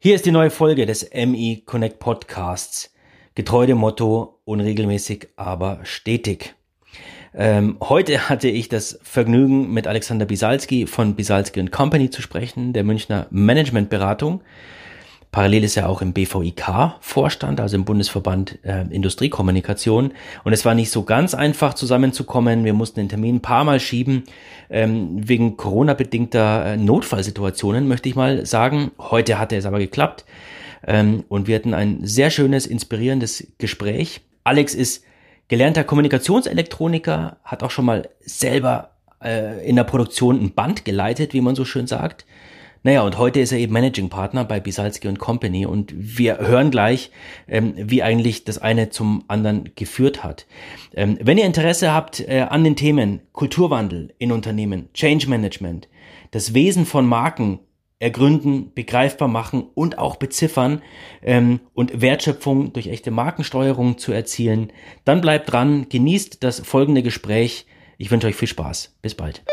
[0.00, 2.94] Hier ist die neue Folge des MI Connect Podcasts.
[3.34, 6.54] Getreu dem Motto, unregelmäßig, aber stetig.
[7.34, 12.84] Ähm, heute hatte ich das Vergnügen, mit Alexander Bisalski von Bisalski Company zu sprechen, der
[12.84, 14.40] Münchner Managementberatung.
[15.30, 20.12] Parallel ist er auch im BVIK Vorstand, also im Bundesverband äh, Industriekommunikation.
[20.44, 22.64] Und es war nicht so ganz einfach zusammenzukommen.
[22.64, 24.24] Wir mussten den Termin ein paar Mal schieben,
[24.70, 28.90] ähm, wegen Corona-bedingter äh, Notfallsituationen, möchte ich mal sagen.
[28.98, 30.24] Heute hatte es aber geklappt.
[30.86, 34.22] Ähm, und wir hatten ein sehr schönes, inspirierendes Gespräch.
[34.44, 35.04] Alex ist
[35.48, 41.40] gelernter Kommunikationselektroniker, hat auch schon mal selber äh, in der Produktion ein Band geleitet, wie
[41.42, 42.24] man so schön sagt.
[42.88, 47.10] Naja, und heute ist er eben Managing Partner bei Bisalski Company und wir hören gleich,
[47.46, 50.46] ähm, wie eigentlich das eine zum anderen geführt hat.
[50.94, 55.86] Ähm, wenn ihr Interesse habt äh, an den Themen Kulturwandel in Unternehmen, Change Management,
[56.30, 57.58] das Wesen von Marken
[57.98, 60.80] ergründen, begreifbar machen und auch beziffern
[61.22, 64.72] ähm, und Wertschöpfung durch echte Markensteuerung zu erzielen,
[65.04, 67.66] dann bleibt dran, genießt das folgende Gespräch.
[67.98, 68.96] Ich wünsche euch viel Spaß.
[69.02, 69.44] Bis bald.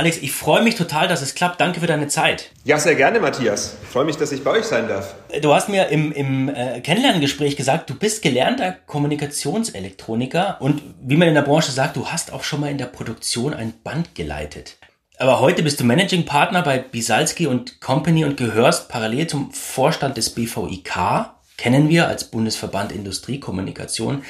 [0.00, 1.60] Alex, ich freue mich total, dass es klappt.
[1.60, 2.52] Danke für deine Zeit.
[2.64, 3.76] Ja, sehr gerne, Matthias.
[3.82, 5.14] Ich freue mich, dass ich bei euch sein darf.
[5.42, 11.28] Du hast mir im, im äh, Kennenlerngespräch gesagt, du bist gelernter Kommunikationselektroniker und wie man
[11.28, 14.78] in der Branche sagt, du hast auch schon mal in der Produktion ein Band geleitet.
[15.18, 20.16] Aber heute bist du Managing Partner bei Bisalski und Company und gehörst parallel zum Vorstand
[20.16, 21.28] des BVIK,
[21.58, 24.22] kennen wir als Bundesverband Industriekommunikation.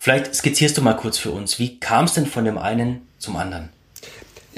[0.00, 3.36] Vielleicht skizzierst du mal kurz für uns, wie kam es denn von dem einen zum
[3.36, 3.68] anderen?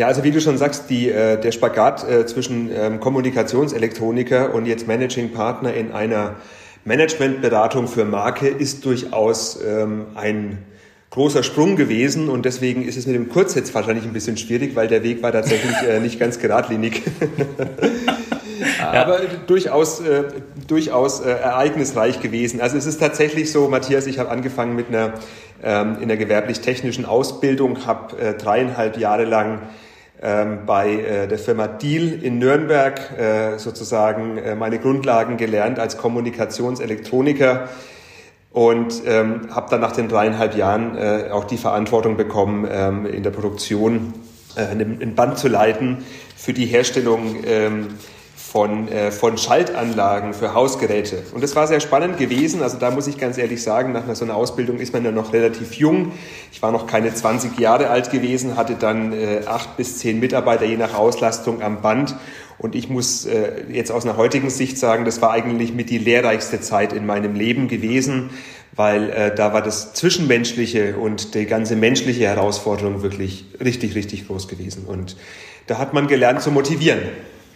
[0.01, 4.65] Ja, also wie du schon sagst, die, äh, der Spagat äh, zwischen ähm, Kommunikationselektroniker und
[4.65, 6.37] jetzt Managing Partner in einer
[6.87, 10.65] Managementberatung für Marke ist durchaus ähm, ein
[11.11, 14.75] großer Sprung gewesen und deswegen ist es mit dem Kurz jetzt wahrscheinlich ein bisschen schwierig,
[14.75, 17.03] weil der Weg war tatsächlich äh, nicht ganz geradlinig.
[18.81, 20.25] Aber durchaus, äh,
[20.67, 22.63] durchaus äh, ereignisreich gewesen.
[22.63, 25.13] Also es ist tatsächlich so, Matthias, ich habe angefangen mit einer
[25.63, 29.61] ähm, in der gewerblich-technischen Ausbildung, habe äh, dreieinhalb Jahre lang
[30.23, 35.97] ähm, bei äh, der Firma Deal in Nürnberg äh, sozusagen äh, meine Grundlagen gelernt als
[35.97, 37.69] Kommunikationselektroniker
[38.53, 43.23] und ähm, habe dann nach den dreieinhalb Jahren äh, auch die Verantwortung bekommen, ähm, in
[43.23, 44.13] der Produktion
[44.57, 46.05] äh, ein Band zu leiten
[46.37, 47.89] für die Herstellung ähm,
[48.51, 51.23] von, äh, von Schaltanlagen für Hausgeräte.
[51.33, 52.63] Und das war sehr spannend gewesen.
[52.63, 55.33] Also da muss ich ganz ehrlich sagen, nach so einer Ausbildung ist man ja noch
[55.33, 56.11] relativ jung.
[56.51, 60.65] Ich war noch keine 20 Jahre alt gewesen, hatte dann äh, acht bis zehn Mitarbeiter
[60.65, 62.17] je nach Auslastung am Band.
[62.59, 65.99] Und ich muss äh, jetzt aus einer heutigen Sicht sagen, das war eigentlich mit die
[65.99, 68.31] lehrreichste Zeit in meinem Leben gewesen,
[68.75, 74.49] weil äh, da war das Zwischenmenschliche und die ganze menschliche Herausforderung wirklich richtig, richtig groß
[74.49, 74.87] gewesen.
[74.87, 75.17] Und
[75.69, 76.99] da hat man gelernt zu motivieren.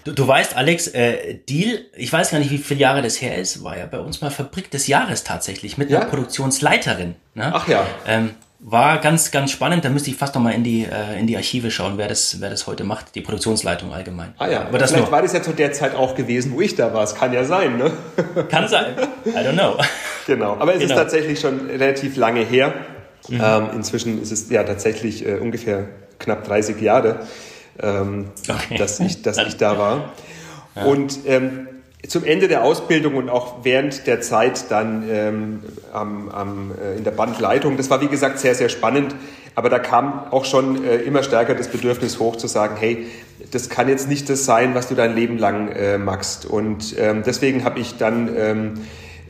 [0.04, 3.38] Du, du weißt, Alex, äh, Deal, ich weiß gar nicht, wie viele Jahre das her
[3.38, 6.00] ist, war ja bei uns mal Fabrik des Jahres tatsächlich mit ja?
[6.00, 7.14] einer Produktionsleiterin.
[7.34, 7.50] Ne?
[7.54, 7.86] Ach ja.
[8.06, 9.84] Ähm, war ganz, ganz spannend.
[9.84, 12.40] Da müsste ich fast noch mal in die, äh, in die Archive schauen, wer das,
[12.40, 14.34] wer das heute macht, die Produktionsleitung allgemein.
[14.38, 15.12] Ah ja, aber das vielleicht nur.
[15.12, 17.02] war das ja zu der Zeit auch gewesen, wo ich da war.
[17.02, 17.92] Es kann ja sein, ne?
[18.50, 18.94] Kann sein.
[19.26, 19.76] I don't know.
[20.26, 20.94] Genau, aber es genau.
[20.94, 22.72] ist tatsächlich schon relativ lange her.
[23.28, 23.42] Mhm.
[23.44, 25.86] Ähm, inzwischen ist es ja tatsächlich äh, ungefähr
[26.18, 27.26] knapp 30 Jahre
[27.82, 28.76] ähm, okay.
[28.78, 30.12] dass, ich, dass ich da war.
[30.76, 30.84] Ja.
[30.84, 31.68] Und ähm,
[32.08, 35.62] zum Ende der Ausbildung und auch während der Zeit dann ähm,
[35.92, 39.14] am, am, äh, in der Bandleitung, das war wie gesagt sehr, sehr spannend,
[39.54, 43.06] aber da kam auch schon äh, immer stärker das Bedürfnis hoch zu sagen, hey,
[43.52, 46.44] das kann jetzt nicht das sein, was du dein Leben lang äh, magst.
[46.44, 48.74] Und ähm, deswegen habe ich dann ähm,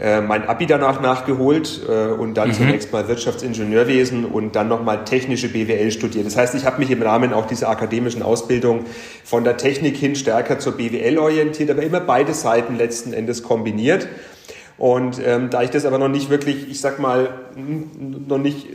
[0.00, 2.54] äh, mein Abi danach nachgeholt äh, und dann mhm.
[2.54, 6.26] zunächst mal Wirtschaftsingenieurwesen und dann nochmal technische BWL studiert.
[6.26, 8.86] Das heißt, ich habe mich im Rahmen auch dieser akademischen Ausbildung
[9.24, 14.08] von der Technik hin stärker zur BWL orientiert, aber immer beide Seiten letzten Endes kombiniert.
[14.76, 17.28] Und ähm, da ich das aber noch nicht wirklich, ich sag mal,
[18.26, 18.66] noch nicht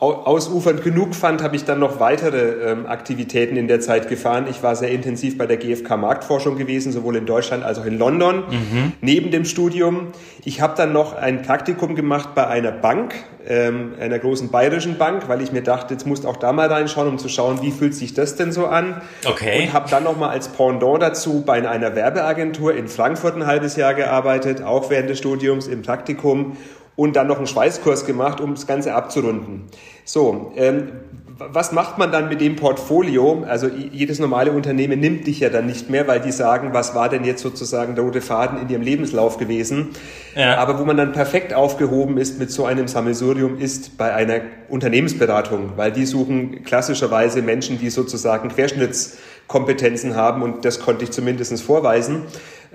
[0.00, 4.46] ausufernd genug fand, habe ich dann noch weitere ähm, Aktivitäten in der Zeit gefahren.
[4.48, 7.98] Ich war sehr intensiv bei der GfK Marktforschung gewesen, sowohl in Deutschland als auch in
[7.98, 8.92] London, mhm.
[9.02, 10.08] neben dem Studium.
[10.46, 13.14] Ich habe dann noch ein Praktikum gemacht bei einer Bank,
[13.46, 17.08] ähm, einer großen bayerischen Bank, weil ich mir dachte, jetzt musst auch da mal reinschauen,
[17.08, 19.02] um zu schauen, wie fühlt sich das denn so an.
[19.24, 19.62] Okay.
[19.62, 23.76] Und habe dann noch mal als Pendant dazu bei einer Werbeagentur in Frankfurt ein halbes
[23.76, 26.56] Jahr gearbeitet, auch während des Studiums Studiums im Praktikum
[26.96, 29.64] und dann noch einen Schweißkurs gemacht, um das Ganze abzurunden.
[30.04, 30.92] So, ähm,
[31.36, 33.44] was macht man dann mit dem Portfolio?
[33.48, 37.08] Also jedes normale Unternehmen nimmt dich ja dann nicht mehr, weil die sagen, was war
[37.08, 39.88] denn jetzt sozusagen der rote Faden in ihrem Lebenslauf gewesen?
[40.36, 40.58] Ja.
[40.58, 45.72] Aber wo man dann perfekt aufgehoben ist mit so einem Sammelsurium, ist bei einer Unternehmensberatung,
[45.76, 52.22] weil die suchen klassischerweise Menschen, die sozusagen Querschnittskompetenzen haben und das konnte ich zumindest vorweisen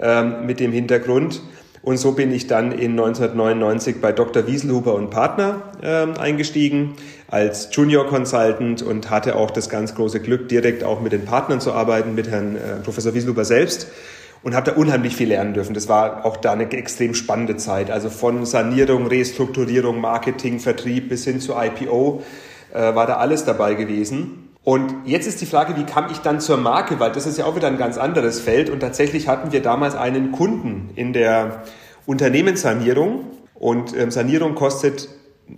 [0.01, 1.41] ähm, mit dem Hintergrund.
[1.81, 4.47] Und so bin ich dann in 1999 bei Dr.
[4.47, 6.95] Wieselhuber und Partner äh, eingestiegen
[7.31, 11.61] als Junior Consultant und hatte auch das ganz große Glück, direkt auch mit den Partnern
[11.61, 13.87] zu arbeiten, mit Herrn äh, Professor Wieselhuber selbst
[14.41, 15.73] und habe da unheimlich viel lernen dürfen.
[15.73, 17.91] Das war auch da eine extrem spannende Zeit.
[17.91, 22.23] Also von Sanierung, Restrukturierung, Marketing, Vertrieb bis hin zu IPO
[22.73, 24.49] äh, war da alles dabei gewesen.
[24.63, 27.45] Und jetzt ist die Frage, wie kam ich dann zur Marke, weil das ist ja
[27.45, 28.69] auch wieder ein ganz anderes Feld.
[28.69, 31.63] Und tatsächlich hatten wir damals einen Kunden in der
[32.05, 33.25] Unternehmenssanierung.
[33.55, 35.09] Und ähm, Sanierung kostet,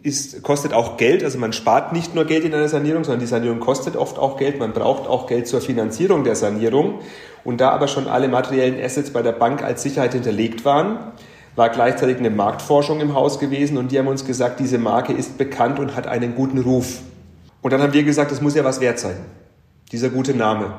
[0.03, 1.23] ist, kostet auch Geld.
[1.23, 4.37] Also man spart nicht nur Geld in einer Sanierung, sondern die Sanierung kostet oft auch
[4.37, 4.59] Geld.
[4.59, 6.99] Man braucht auch Geld zur Finanzierung der Sanierung.
[7.43, 11.11] Und da aber schon alle materiellen Assets bei der Bank als Sicherheit hinterlegt waren,
[11.55, 15.37] war gleichzeitig eine Marktforschung im Haus gewesen und die haben uns gesagt, diese Marke ist
[15.37, 16.99] bekannt und hat einen guten Ruf.
[17.61, 19.17] Und dann haben wir gesagt, das muss ja was wert sein,
[19.91, 20.73] dieser gute Name.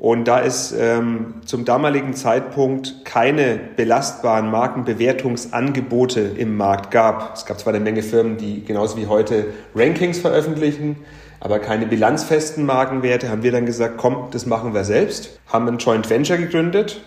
[0.00, 7.60] Und da es ähm, zum damaligen Zeitpunkt keine belastbaren Markenbewertungsangebote im Markt gab, es gab
[7.60, 10.96] zwar eine Menge Firmen, die genauso wie heute Rankings veröffentlichen,
[11.38, 15.76] aber keine bilanzfesten Markenwerte, haben wir dann gesagt, komm, das machen wir selbst, haben ein
[15.76, 17.02] Joint Venture gegründet,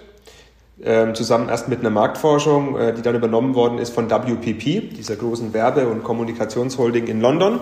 [0.84, 5.16] äh, zusammen erst mit einer Marktforschung, äh, die dann übernommen worden ist von WPP, dieser
[5.16, 7.60] großen Werbe- und Kommunikationsholding in London.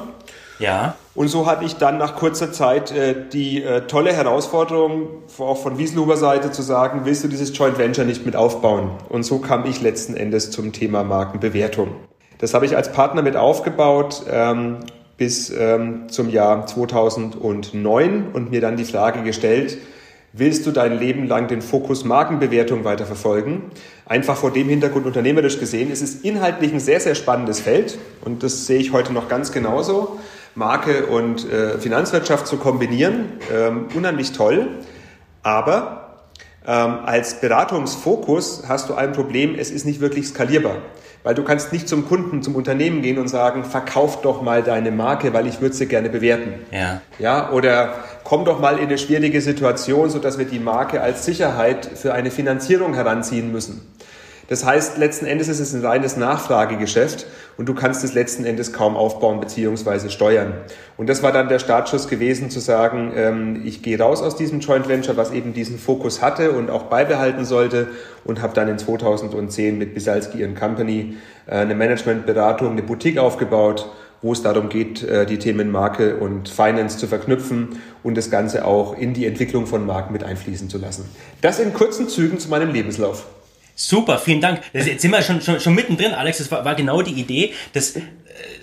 [0.61, 0.95] Ja.
[1.15, 5.07] Und so hatte ich dann nach kurzer Zeit äh, die äh, tolle Herausforderung,
[5.39, 8.91] auch von Wiesluber Seite zu sagen, willst du dieses Joint Venture nicht mit aufbauen?
[9.09, 11.89] Und so kam ich letzten Endes zum Thema Markenbewertung.
[12.37, 14.77] Das habe ich als Partner mit aufgebaut ähm,
[15.17, 19.77] bis ähm, zum Jahr 2009 und mir dann die Frage gestellt,
[20.33, 23.63] willst du dein Leben lang den Fokus Markenbewertung weiterverfolgen?
[24.05, 28.43] Einfach vor dem Hintergrund unternehmerisch gesehen, es ist inhaltlich ein sehr, sehr spannendes Feld und
[28.43, 30.19] das sehe ich heute noch ganz genauso.
[30.55, 33.33] Marke und äh, Finanzwirtschaft zu kombinieren.
[33.53, 34.67] Ähm, unheimlich toll.
[35.43, 36.01] Aber
[36.67, 40.77] ähm, als Beratungsfokus hast du ein Problem, es ist nicht wirklich skalierbar.
[41.23, 44.89] Weil du kannst nicht zum Kunden, zum Unternehmen gehen und sagen, verkauf doch mal deine
[44.89, 46.53] Marke, weil ich würde sie gerne bewerten.
[46.71, 47.01] Ja.
[47.19, 47.93] Ja, oder
[48.23, 52.31] komm doch mal in eine schwierige Situation, sodass wir die Marke als Sicherheit für eine
[52.31, 53.81] Finanzierung heranziehen müssen.
[54.51, 57.25] Das heißt, letzten Endes ist es ein reines Nachfragegeschäft
[57.55, 60.09] und du kannst es letzten Endes kaum aufbauen bzw.
[60.09, 60.51] steuern.
[60.97, 64.59] Und das war dann der Startschuss gewesen, zu sagen, ähm, ich gehe raus aus diesem
[64.59, 67.87] Joint Venture, was eben diesen Fokus hatte und auch beibehalten sollte
[68.25, 71.15] und habe dann in 2010 mit Bisalski Company
[71.47, 73.89] äh, eine Managementberatung, eine Boutique aufgebaut,
[74.21, 78.65] wo es darum geht, äh, die Themen Marke und Finance zu verknüpfen und das Ganze
[78.65, 81.05] auch in die Entwicklung von Marken mit einfließen zu lassen.
[81.39, 83.27] Das in kurzen Zügen zu meinem Lebenslauf.
[83.87, 84.61] Super, vielen Dank.
[84.73, 86.37] Das, jetzt sind wir schon, schon, schon mittendrin, Alex.
[86.37, 87.53] Das war, war genau die Idee.
[87.73, 88.01] Das äh,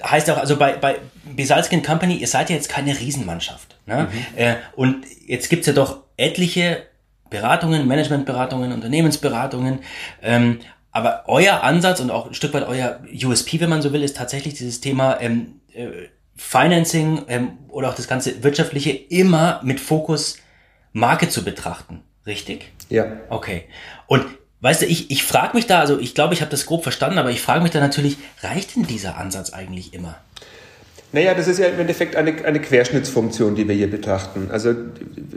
[0.05, 3.77] heißt auch, also bei, bei Bisalskin Company, ihr seid ja jetzt keine Riesenmannschaft.
[3.87, 4.09] Ne?
[4.11, 4.39] Mhm.
[4.39, 6.85] Äh, und jetzt gibt's ja doch etliche
[7.31, 9.81] Beratungen, Managementberatungen, Unternehmensberatungen.
[10.23, 10.61] Ähm,
[10.93, 14.17] aber euer Ansatz und auch ein Stück weit euer USP, wenn man so will, ist
[14.17, 15.89] tatsächlich dieses Thema ähm, äh,
[16.37, 20.39] Financing ähm, oder auch das ganze Wirtschaftliche immer mit Fokus
[20.93, 22.03] Marke zu betrachten.
[22.25, 22.73] Richtig?
[22.89, 23.07] Ja.
[23.29, 23.65] Okay.
[24.07, 24.25] Und
[24.61, 27.19] Weißt du, ich, ich frage mich da, also ich glaube, ich habe das grob verstanden,
[27.19, 30.17] aber ich frage mich da natürlich, reicht denn dieser Ansatz eigentlich immer?
[31.13, 34.51] Naja, das ist ja im Endeffekt eine, eine Querschnittsfunktion, die wir hier betrachten.
[34.51, 34.75] Also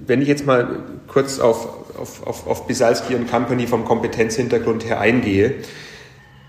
[0.06, 5.56] wenn ich jetzt mal kurz auf, auf, auf, auf Bisalski Company vom Kompetenzhintergrund her eingehe,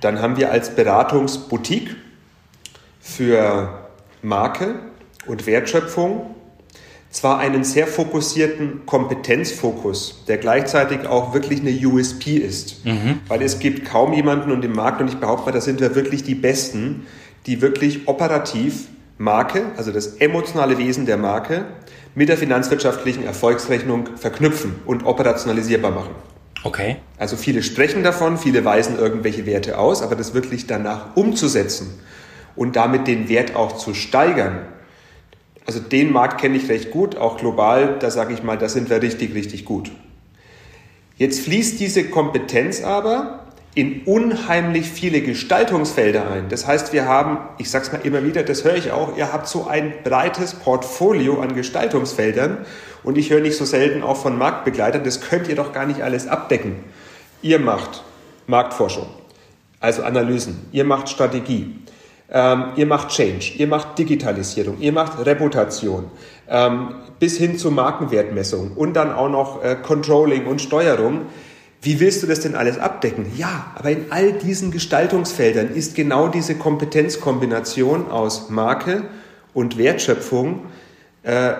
[0.00, 1.94] dann haben wir als Beratungsboutique
[3.00, 3.86] für
[4.22, 4.74] Marke
[5.26, 6.34] und Wertschöpfung
[7.12, 12.84] zwar einen sehr fokussierten Kompetenzfokus, der gleichzeitig auch wirklich eine USP ist.
[12.84, 13.20] Mhm.
[13.28, 15.94] Weil es gibt kaum jemanden und im Markt, und ich behaupte mal, da sind wir
[15.94, 17.06] wirklich die Besten,
[17.46, 18.88] die wirklich operativ
[19.18, 21.66] Marke, also das emotionale Wesen der Marke,
[22.14, 26.14] mit der finanzwirtschaftlichen Erfolgsrechnung verknüpfen und operationalisierbar machen.
[26.64, 26.96] Okay.
[27.18, 32.00] Also viele sprechen davon, viele weisen irgendwelche Werte aus, aber das wirklich danach umzusetzen
[32.56, 34.60] und damit den Wert auch zu steigern,
[35.66, 38.90] also den Markt kenne ich recht gut, auch global, da sage ich mal, da sind
[38.90, 39.90] wir richtig, richtig gut.
[41.16, 43.42] Jetzt fließt diese Kompetenz aber
[43.74, 46.48] in unheimlich viele Gestaltungsfelder ein.
[46.50, 49.32] Das heißt, wir haben, ich sage es mal immer wieder, das höre ich auch, ihr
[49.32, 52.66] habt so ein breites Portfolio an Gestaltungsfeldern
[53.02, 56.02] und ich höre nicht so selten auch von Marktbegleitern, das könnt ihr doch gar nicht
[56.02, 56.84] alles abdecken.
[57.40, 58.04] Ihr macht
[58.46, 59.06] Marktforschung,
[59.80, 61.78] also Analysen, ihr macht Strategie,
[62.32, 66.06] ähm, ihr macht Change, ihr macht Digitalisierung, ihr macht Reputation,
[66.48, 71.26] ähm, bis hin zur Markenwertmessung und dann auch noch äh, Controlling und Steuerung.
[71.82, 73.26] Wie willst du das denn alles abdecken?
[73.36, 79.02] Ja, aber in all diesen Gestaltungsfeldern ist genau diese Kompetenzkombination aus Marke
[79.52, 80.66] und Wertschöpfung
[81.24, 81.52] äh,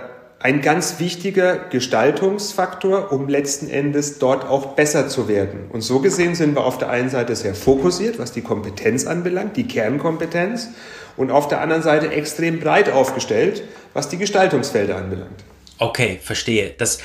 [0.43, 5.71] ein ganz wichtiger Gestaltungsfaktor, um letzten Endes dort auch besser zu werden.
[5.71, 9.57] Und so gesehen sind wir auf der einen Seite sehr fokussiert, was die Kompetenz anbelangt,
[9.57, 10.71] die Kernkompetenz,
[11.17, 15.45] und auf der anderen Seite extrem breit aufgestellt, was die Gestaltungsfelder anbelangt.
[15.79, 16.75] Okay, verstehe.
[16.77, 16.99] Das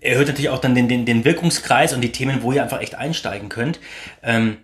[0.00, 2.94] erhöht natürlich auch dann den, den, den Wirkungskreis und die Themen, wo ihr einfach echt
[2.94, 3.80] einsteigen könnt.
[4.22, 4.58] Ähm,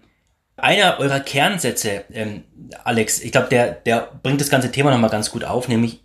[0.56, 2.44] einer eurer Kernsätze, ähm,
[2.84, 6.00] Alex, ich glaube, der, der bringt das ganze Thema nochmal ganz gut auf, nämlich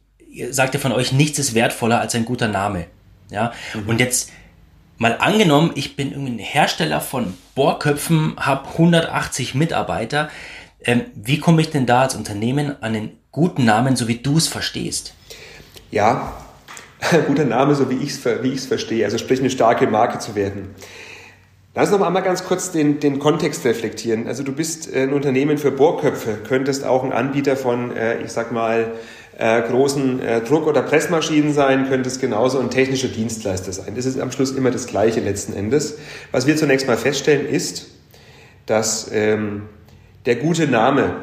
[0.51, 2.85] sagt ja von euch, nichts ist wertvoller als ein guter Name.
[3.29, 3.89] Ja, mhm.
[3.89, 4.31] und jetzt
[4.97, 10.29] mal angenommen, ich bin ein Hersteller von Bohrköpfen, habe 180 Mitarbeiter.
[10.83, 14.37] Ähm, wie komme ich denn da als Unternehmen an einen guten Namen, so wie du
[14.37, 15.13] es verstehst?
[15.91, 16.33] Ja,
[17.27, 20.75] guter Name, so wie ich es wie verstehe, also sprich eine starke Marke zu werden.
[21.73, 24.27] Lass uns noch einmal ganz kurz den, den Kontext reflektieren.
[24.27, 28.53] Also du bist ein Unternehmen für Bohrköpfe, könntest auch ein Anbieter von, äh, ich sag
[28.53, 28.93] mal,
[29.37, 33.93] äh, großen äh, Druck- oder Pressmaschinen sein, könnte es genauso ein technischer Dienstleister sein.
[33.95, 35.97] Das ist am Schluss immer das Gleiche letzten Endes.
[36.31, 37.87] Was wir zunächst mal feststellen ist,
[38.65, 39.63] dass ähm,
[40.25, 41.17] der gute Name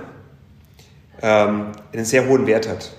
[1.22, 2.92] ähm, einen sehr hohen Wert hat.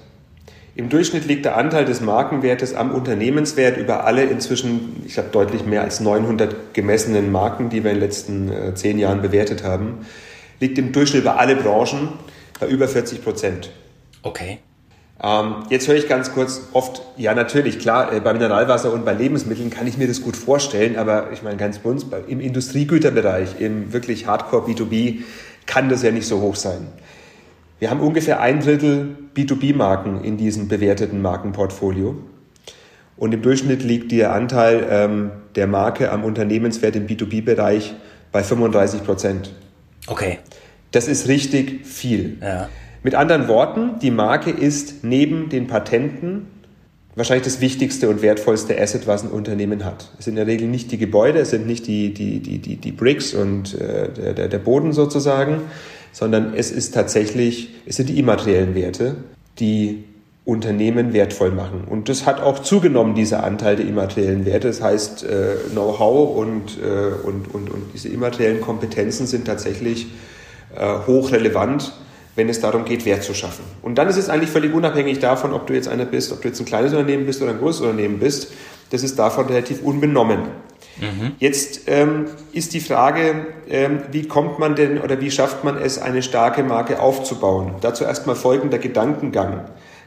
[0.76, 5.66] Im Durchschnitt liegt der Anteil des Markenwertes am Unternehmenswert über alle inzwischen, ich glaube, deutlich
[5.66, 10.08] mehr als 900 gemessenen Marken, die wir in den letzten äh, zehn Jahren bewertet haben,
[10.60, 12.10] liegt im Durchschnitt über alle Branchen
[12.60, 13.70] bei über 40 Prozent.
[14.24, 14.58] Okay.
[15.24, 19.14] Ähm, jetzt höre ich ganz kurz oft, ja natürlich, klar, äh, bei Mineralwasser und bei
[19.14, 23.60] Lebensmitteln kann ich mir das gut vorstellen, aber ich meine ganz bei uns, im Industriegüterbereich,
[23.60, 25.22] im wirklich Hardcore B2B,
[25.66, 26.88] kann das ja nicht so hoch sein.
[27.80, 32.16] Wir haben ungefähr ein Drittel B2B-Marken in diesem bewerteten Markenportfolio.
[33.16, 37.94] Und im Durchschnitt liegt der Anteil ähm, der Marke am Unternehmenswert im B2B-Bereich
[38.32, 39.54] bei 35 Prozent.
[40.08, 40.40] Okay.
[40.92, 42.38] Das ist richtig viel.
[42.42, 42.70] Ja.
[43.04, 46.48] Mit anderen Worten, die Marke ist neben den Patenten
[47.16, 50.10] wahrscheinlich das wichtigste und wertvollste Asset, was ein Unternehmen hat.
[50.18, 52.78] Es sind in der Regel nicht die Gebäude, es sind nicht die, die, die, die,
[52.78, 55.62] die Bricks und äh, der, der Boden sozusagen,
[56.12, 59.16] sondern es ist tatsächlich, es sind die immateriellen Werte,
[59.60, 60.06] die
[60.46, 61.84] Unternehmen wertvoll machen.
[61.90, 64.68] Und das hat auch zugenommen, dieser Anteil der immateriellen Werte.
[64.68, 70.08] Das heißt, äh, Know-how und, äh, und, und, und diese immateriellen Kompetenzen sind tatsächlich
[70.76, 71.94] äh, hochrelevant
[72.36, 73.64] wenn es darum geht, Wert zu schaffen.
[73.82, 76.48] Und dann ist es eigentlich völlig unabhängig davon, ob du jetzt einer bist, ob du
[76.48, 78.52] jetzt ein kleines Unternehmen bist oder ein großes Unternehmen bist.
[78.90, 80.40] Das ist davon relativ unbenommen.
[81.00, 81.34] Mhm.
[81.40, 86.00] Jetzt ähm, ist die Frage, ähm, wie kommt man denn oder wie schafft man es,
[86.00, 87.76] eine starke Marke aufzubauen?
[87.82, 89.66] Dazu erstmal folgender Gedankengang.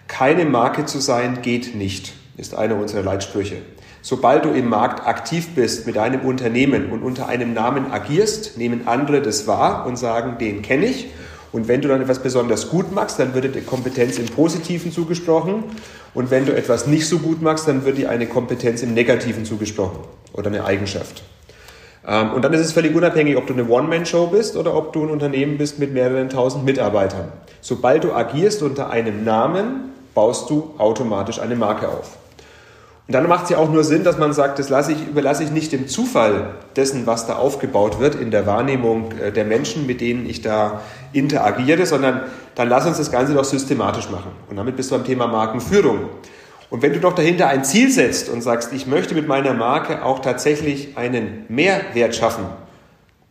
[0.08, 3.56] Keine Marke zu sein geht nicht, ist einer unserer Leitsprüche.
[4.02, 8.86] Sobald du im Markt aktiv bist mit einem Unternehmen und unter einem Namen agierst, nehmen
[8.86, 11.08] andere das wahr und sagen, den kenne ich
[11.56, 15.64] und wenn du dann etwas besonders gut machst, dann wird dir Kompetenz im Positiven zugesprochen.
[16.12, 19.46] Und wenn du etwas nicht so gut machst, dann wird dir eine Kompetenz im Negativen
[19.46, 20.00] zugesprochen
[20.34, 21.22] oder eine Eigenschaft.
[22.06, 25.04] Ähm, und dann ist es völlig unabhängig, ob du eine One-Man-Show bist oder ob du
[25.04, 27.32] ein Unternehmen bist mit mehreren tausend Mitarbeitern.
[27.62, 32.18] Sobald du agierst unter einem Namen, baust du automatisch eine Marke auf.
[33.08, 35.44] Und dann macht es ja auch nur Sinn, dass man sagt, das lasse ich, überlasse
[35.44, 39.86] ich nicht dem Zufall dessen, was da aufgebaut wird in der Wahrnehmung äh, der Menschen,
[39.86, 40.80] mit denen ich da
[41.12, 42.22] interagiere, sondern
[42.56, 44.32] dann lass uns das Ganze doch systematisch machen.
[44.50, 46.08] Und damit bist du beim Thema Markenführung.
[46.68, 50.04] Und wenn du doch dahinter ein Ziel setzt und sagst, ich möchte mit meiner Marke
[50.04, 52.46] auch tatsächlich einen Mehrwert schaffen,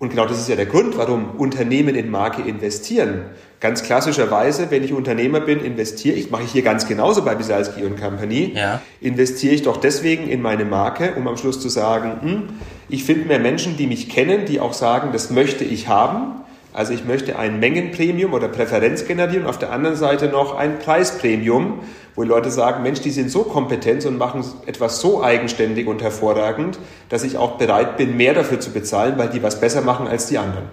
[0.05, 3.23] und genau das ist ja der Grund, warum Unternehmen in Marke investieren.
[3.59, 7.81] Ganz klassischerweise, wenn ich Unternehmer bin, investiere ich, mache ich hier ganz genauso bei Bisalski
[7.81, 8.81] Company, ja.
[9.01, 12.43] investiere ich doch deswegen in meine Marke, um am Schluss zu sagen, hm,
[12.87, 16.43] ich finde mehr Menschen, die mich kennen, die auch sagen, das möchte ich haben.
[16.71, 21.79] Also ich möchte ein Mengenpremium oder Präferenz generieren, auf der anderen Seite noch ein Preispremium,
[22.15, 26.79] wo Leute sagen, Mensch, die sind so kompetent und machen etwas so eigenständig und hervorragend,
[27.09, 30.27] dass ich auch bereit bin, mehr dafür zu bezahlen, weil die was besser machen als
[30.27, 30.65] die anderen.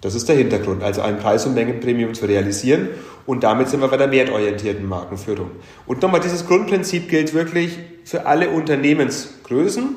[0.00, 2.90] Das ist der Hintergrund, also ein Preis- und Mengenpremium zu realisieren
[3.26, 5.50] und damit sind wir bei der wertorientierten Markenführung.
[5.86, 9.96] Und nochmal, dieses Grundprinzip gilt wirklich für alle Unternehmensgrößen.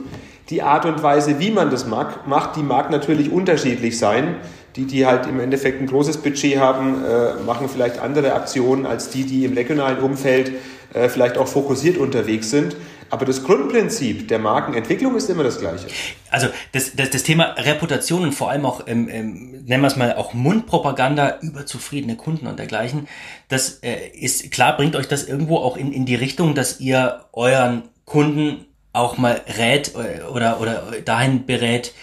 [0.49, 4.37] Die Art und Weise, wie man das macht, die mag natürlich unterschiedlich sein.
[4.75, 9.09] Die, die halt im Endeffekt ein großes Budget haben, äh, machen vielleicht andere Aktionen als
[9.09, 10.51] die, die im regionalen Umfeld
[10.93, 12.75] äh, vielleicht auch fokussiert unterwegs sind.
[13.11, 15.87] Aber das Grundprinzip der Markenentwicklung ist immer das gleiche.
[16.29, 19.95] Also das, das, das Thema Reputation und vor allem auch, ähm, ähm, nennen wir es
[19.95, 23.07] mal, auch Mundpropaganda über zufriedene Kunden und dergleichen,
[23.47, 27.25] das äh, ist klar, bringt euch das irgendwo auch in, in die Richtung, dass ihr
[27.33, 31.93] euren Kunden auch mal rät äh, oder, oder dahin berät,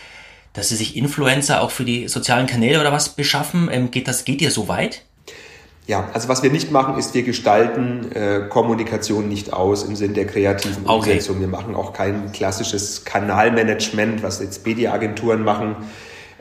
[0.56, 3.68] dass sie sich Influencer auch für die sozialen Kanäle oder was beschaffen.
[3.70, 5.02] Ähm, geht das, geht ihr so weit?
[5.86, 10.14] Ja, also was wir nicht machen, ist, wir gestalten äh, Kommunikation nicht aus im Sinn
[10.14, 11.36] der kreativen Umsetzung.
[11.36, 11.44] Okay.
[11.44, 15.76] Wir machen auch kein klassisches Kanalmanagement, was jetzt Media-Agenturen machen.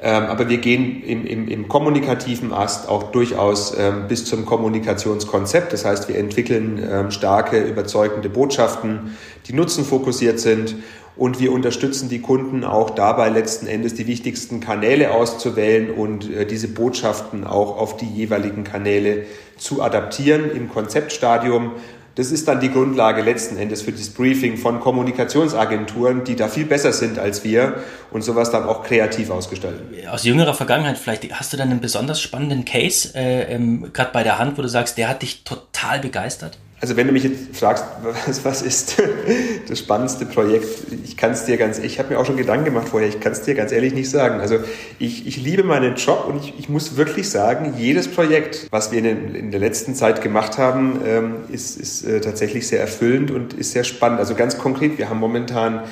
[0.02, 5.74] Ähm, aber wir gehen im, im, im kommunikativen Ast auch durchaus ähm, bis zum Kommunikationskonzept.
[5.74, 9.16] Das heißt, wir entwickeln ähm, starke, überzeugende Botschaften,
[9.48, 10.76] die nutzenfokussiert sind
[11.18, 16.46] und wir unterstützen die Kunden auch dabei, letzten Endes die wichtigsten Kanäle auszuwählen und äh,
[16.46, 19.26] diese Botschaften auch auf die jeweiligen Kanäle
[19.58, 21.72] zu adaptieren im Konzeptstadium.
[22.16, 26.66] Das ist dann die Grundlage letzten Endes für das Briefing von Kommunikationsagenturen, die da viel
[26.66, 30.08] besser sind als wir und sowas dann auch kreativ ausgestalten.
[30.08, 34.24] Aus jüngerer Vergangenheit vielleicht, hast du dann einen besonders spannenden Case, äh, ähm, gerade bei
[34.24, 36.58] der Hand, wo du sagst, der hat dich total begeistert?
[36.82, 37.86] Also wenn du mich jetzt fragst,
[38.27, 39.01] was, was ist
[39.67, 40.67] das spannendste Projekt,
[41.03, 43.32] ich kann es dir ganz, ich habe mir auch schon Gedanken gemacht vorher, ich kann
[43.32, 44.39] es dir ganz ehrlich nicht sagen.
[44.39, 44.60] Also
[45.00, 49.00] ich, ich liebe meinen Job und ich, ich muss wirklich sagen, jedes Projekt, was wir
[49.00, 53.53] in, in der letzten Zeit gemacht haben, ähm, ist, ist äh, tatsächlich sehr erfüllend und
[53.53, 54.20] ist sehr spannend.
[54.20, 55.84] Also ganz konkret, wir haben momentan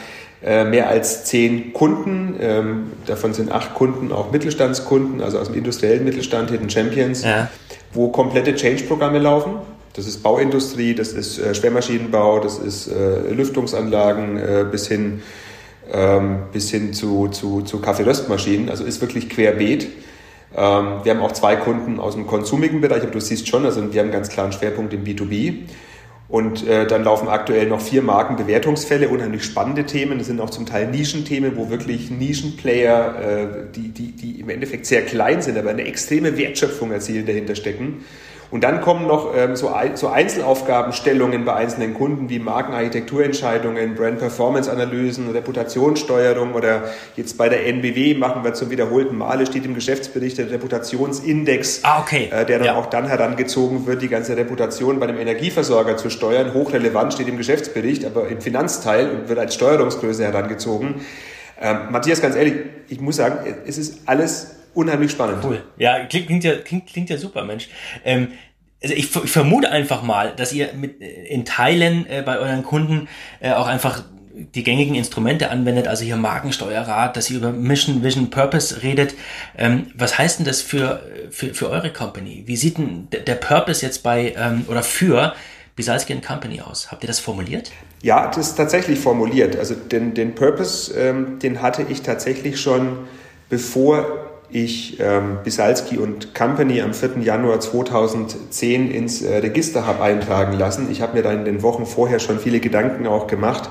[0.44, 5.56] äh, mehr als zehn Kunden, ähm, davon sind acht Kunden auch Mittelstandskunden, also aus dem
[5.56, 7.50] industriellen Mittelstand, Hidden Champions, ja.
[7.94, 9.62] wo komplette Change-Programme laufen
[9.94, 15.22] das ist Bauindustrie, das ist äh, Schwermaschinenbau, das ist äh, Lüftungsanlagen äh, bis hin,
[15.92, 18.70] ähm, bis hin zu, zu, zu Kaffeeröstmaschinen.
[18.70, 19.88] Also ist wirklich querbeet.
[20.56, 23.94] Ähm, wir haben auch zwei Kunden aus dem konsumigen Bereich, aber du siehst schon, also
[23.94, 25.68] wir haben ganz klaren Schwerpunkt im B2B.
[26.30, 30.18] Und äh, dann laufen aktuell noch vier Markenbewertungsfälle, unheimlich spannende Themen.
[30.18, 34.88] Das sind auch zum Teil Nischenthemen, wo wirklich Nischenplayer, äh, die, die, die im Endeffekt
[34.88, 38.04] sehr klein sind, aber eine extreme Wertschöpfung erzielen, dahinter stecken.
[38.54, 46.54] Und dann kommen noch ähm, so, so Einzelaufgabenstellungen bei einzelnen Kunden wie Markenarchitekturentscheidungen, Brand-Performance-Analysen, Reputationssteuerung
[46.54, 46.84] oder
[47.16, 52.02] jetzt bei der NBW machen wir zum wiederholten Male, steht im Geschäftsbericht der Reputationsindex, ah,
[52.02, 52.30] okay.
[52.32, 52.76] äh, der dann ja.
[52.76, 56.54] auch dann herangezogen wird, die ganze Reputation bei dem Energieversorger zu steuern.
[56.54, 61.02] Hochrelevant steht im Geschäftsbericht, aber im Finanzteil und wird als Steuerungsgröße herangezogen.
[61.60, 62.54] Ähm, Matthias, ganz ehrlich,
[62.88, 65.44] ich muss sagen, es ist alles unheimlich spannend.
[65.44, 65.64] Cool.
[65.78, 67.70] Ja, klingt, ja, klingt, klingt ja super, Mensch.
[68.04, 68.30] Ähm,
[68.82, 72.64] also ich, ich, vermute einfach mal, dass ihr mit, äh, in Teilen äh, bei euren
[72.64, 73.08] Kunden
[73.40, 78.30] äh, auch einfach die gängigen Instrumente anwendet, also hier Markensteuerrat, dass ihr über Mission, Vision,
[78.30, 79.14] Purpose redet.
[79.58, 82.44] Ähm, was heißt denn das für, für, für eure Company?
[82.46, 85.36] Wie sieht denn der Purpose jetzt bei ähm, oder für
[85.76, 86.92] Bisalski Company aus?
[86.92, 87.72] Habt ihr das formuliert?
[88.02, 89.56] Ja, das ist tatsächlich formuliert.
[89.56, 93.08] Also den, den Purpose, ähm, den hatte ich tatsächlich schon
[93.50, 94.23] bevor
[94.54, 97.20] ich ähm, Bisalski und Company am 4.
[97.22, 100.92] Januar 2010 ins äh, Register habe eintragen lassen.
[100.92, 103.70] Ich habe mir dann in den Wochen vorher schon viele Gedanken auch gemacht.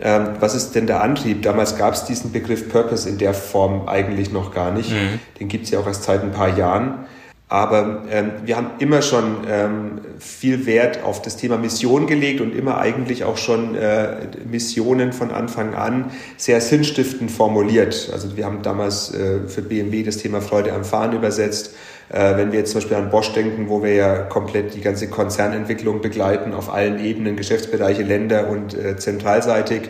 [0.00, 1.42] Ähm, was ist denn der Antrieb?
[1.42, 4.90] Damals gab es diesen Begriff Purpose in der Form eigentlich noch gar nicht.
[4.90, 5.18] Mhm.
[5.40, 7.06] Den gibt es ja auch erst seit ein paar Jahren.
[7.48, 12.52] Aber ähm, wir haben immer schon ähm, viel Wert auf das Thema Mission gelegt und
[12.52, 14.16] immer eigentlich auch schon äh,
[14.50, 18.10] Missionen von Anfang an sehr sinnstiftend formuliert.
[18.12, 21.76] Also wir haben damals äh, für BMW das Thema Freude am Fahren übersetzt.
[22.08, 25.08] Äh, wenn wir jetzt zum Beispiel an Bosch denken, wo wir ja komplett die ganze
[25.08, 29.82] Konzernentwicklung begleiten auf allen Ebenen, Geschäftsbereiche, Länder und äh, zentralseitig,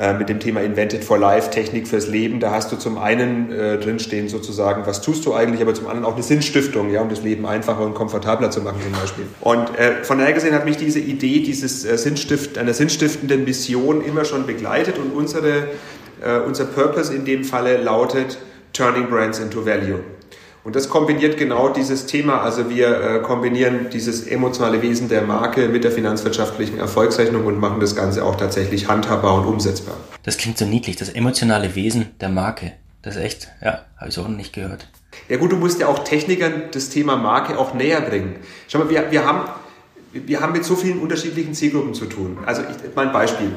[0.00, 2.40] äh, mit dem Thema Invented for Life, Technik fürs Leben.
[2.40, 6.06] Da hast du zum einen äh, drinstehen sozusagen, was tust du eigentlich, aber zum anderen
[6.06, 9.26] auch eine Sinnstiftung, ja, um das Leben einfacher und komfortabler zu machen zum Beispiel.
[9.42, 14.02] Und äh, von daher gesehen hat mich diese Idee dieses äh, Sinnstift, einer sinnstiftenden Mission
[14.02, 15.68] immer schon begleitet und unsere,
[16.24, 18.38] äh, unser Purpose in dem Falle lautet
[18.72, 19.98] Turning Brands into Value.
[20.62, 22.42] Und das kombiniert genau dieses Thema.
[22.42, 27.80] Also wir äh, kombinieren dieses emotionale Wesen der Marke mit der finanzwirtschaftlichen Erfolgsrechnung und machen
[27.80, 29.96] das Ganze auch tatsächlich handhabbar und umsetzbar.
[30.22, 32.72] Das klingt so niedlich, das emotionale Wesen der Marke.
[33.02, 34.86] Das ist echt, ja, habe ich so noch nicht gehört.
[35.28, 38.36] Ja gut, du musst ja auch Technikern das Thema Marke auch näher bringen.
[38.68, 39.48] Schau mal, wir, wir, haben,
[40.12, 42.38] wir haben mit so vielen unterschiedlichen Zielgruppen zu tun.
[42.44, 43.52] Also ich, mein Beispiel.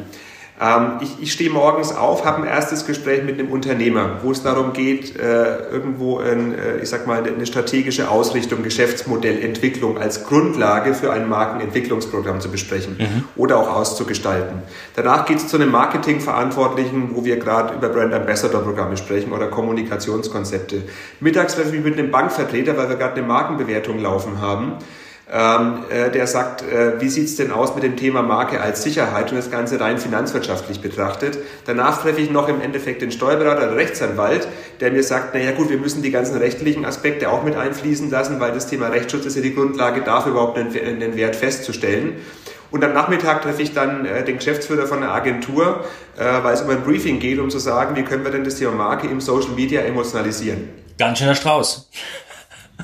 [0.63, 4.43] Ähm, ich, ich stehe morgens auf, habe ein erstes Gespräch mit einem Unternehmer, wo es
[4.43, 10.93] darum geht, äh, irgendwo ein, äh, ich sag mal, eine strategische Ausrichtung, Geschäftsmodellentwicklung als Grundlage
[10.93, 13.23] für ein Markenentwicklungsprogramm zu besprechen mhm.
[13.35, 14.61] oder auch auszugestalten.
[14.95, 19.47] Danach geht es zu einem Marketingverantwortlichen, wo wir gerade über Brand Ambassador Programme sprechen oder
[19.47, 20.83] Kommunikationskonzepte.
[21.19, 24.77] Mittags treffe ich mich mit einem Bankvertreter, weil wir gerade eine Markenbewertung laufen haben
[25.33, 29.31] ähm, äh, der sagt, äh, wie sieht's denn aus mit dem Thema Marke als Sicherheit
[29.31, 31.39] und das Ganze rein finanzwirtschaftlich betrachtet.
[31.65, 34.47] Danach treffe ich noch im Endeffekt den Steuerberater oder Rechtsanwalt,
[34.79, 38.39] der mir sagt, naja gut, wir müssen die ganzen rechtlichen Aspekte auch mit einfließen lassen,
[38.39, 42.17] weil das Thema Rechtsschutz ist ja die Grundlage dafür, überhaupt einen, einen Wert festzustellen.
[42.69, 45.83] Und am Nachmittag treffe ich dann äh, den Geschäftsführer von der Agentur,
[46.15, 48.59] äh, weil es um ein Briefing geht, um zu sagen, wie können wir denn das
[48.59, 50.69] Thema Marke im Social Media emotionalisieren.
[50.99, 51.89] Ganz schöner Strauß.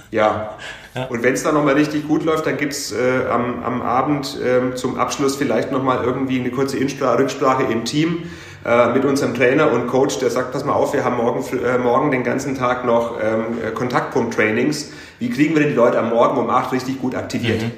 [0.09, 0.57] Ja.
[0.95, 1.05] ja.
[1.05, 4.75] Und wenn es dann nochmal richtig gut läuft, dann gibt's äh, am, am Abend äh,
[4.75, 8.23] zum Abschluss vielleicht nochmal irgendwie eine kurze Insprache, Rücksprache im Team
[8.65, 11.77] äh, mit unserem Trainer und Coach, der sagt, pass mal auf, wir haben morgen, äh,
[11.77, 14.91] morgen den ganzen Tag noch ähm, Kontaktpunkt-Trainings.
[15.19, 17.61] Wie kriegen wir denn die Leute am Morgen um acht richtig gut aktiviert?
[17.61, 17.71] Mhm.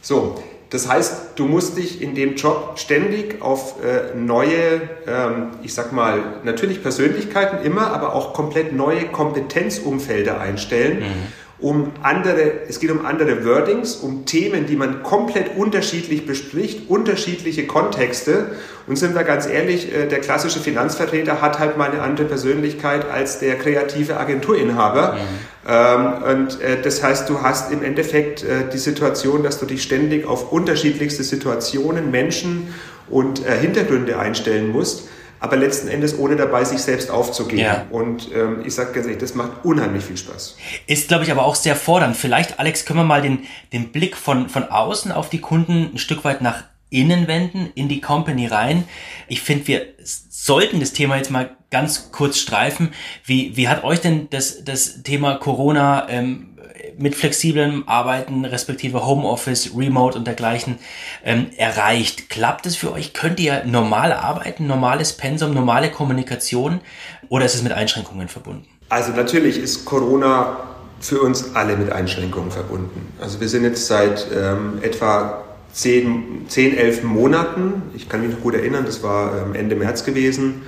[0.00, 5.72] So, das heißt, du musst dich in dem Job ständig auf äh, neue, ähm, ich
[5.72, 10.98] sag mal, natürlich Persönlichkeiten immer, aber auch komplett neue Kompetenzumfelder einstellen.
[11.00, 16.90] Mhm um andere, es geht um andere Wordings, um Themen, die man komplett unterschiedlich bespricht,
[16.90, 18.48] unterschiedliche Kontexte.
[18.86, 23.08] Und sind wir ganz ehrlich, äh, der klassische Finanzvertreter hat halt mal eine andere Persönlichkeit
[23.10, 25.14] als der kreative Agenturinhaber.
[25.14, 25.18] Mhm.
[25.66, 29.82] Ähm, und äh, das heißt, du hast im Endeffekt äh, die Situation, dass du dich
[29.82, 32.74] ständig auf unterschiedlichste Situationen, Menschen
[33.08, 35.08] und Hintergründe einstellen musst
[35.40, 37.62] aber letzten Endes ohne dabei sich selbst aufzugeben.
[37.62, 37.86] Ja.
[37.90, 40.56] Und ähm, ich sage ganz ehrlich, das macht unheimlich viel Spaß.
[40.86, 42.16] Ist, glaube ich, aber auch sehr fordernd.
[42.16, 43.40] Vielleicht, Alex, können wir mal den,
[43.72, 47.88] den Blick von, von außen auf die Kunden ein Stück weit nach innen wenden, in
[47.88, 48.84] die Company rein.
[49.28, 52.92] Ich finde, wir sollten das Thema jetzt mal ganz kurz streifen.
[53.24, 56.55] Wie, wie hat euch denn das, das Thema Corona ähm,
[56.98, 60.78] mit flexiblem Arbeiten, respektive Homeoffice, Remote und dergleichen
[61.24, 62.30] ähm, erreicht.
[62.30, 63.12] Klappt es für euch?
[63.12, 66.80] Könnt ihr normal arbeiten, normales Pensum, normale Kommunikation
[67.28, 68.66] oder ist es mit Einschränkungen verbunden?
[68.88, 70.58] Also natürlich ist Corona
[71.00, 73.12] für uns alle mit Einschränkungen verbunden.
[73.20, 78.42] Also wir sind jetzt seit ähm, etwa 10, 10, 11 Monaten, ich kann mich noch
[78.42, 80.62] gut erinnern, das war ähm, Ende März gewesen,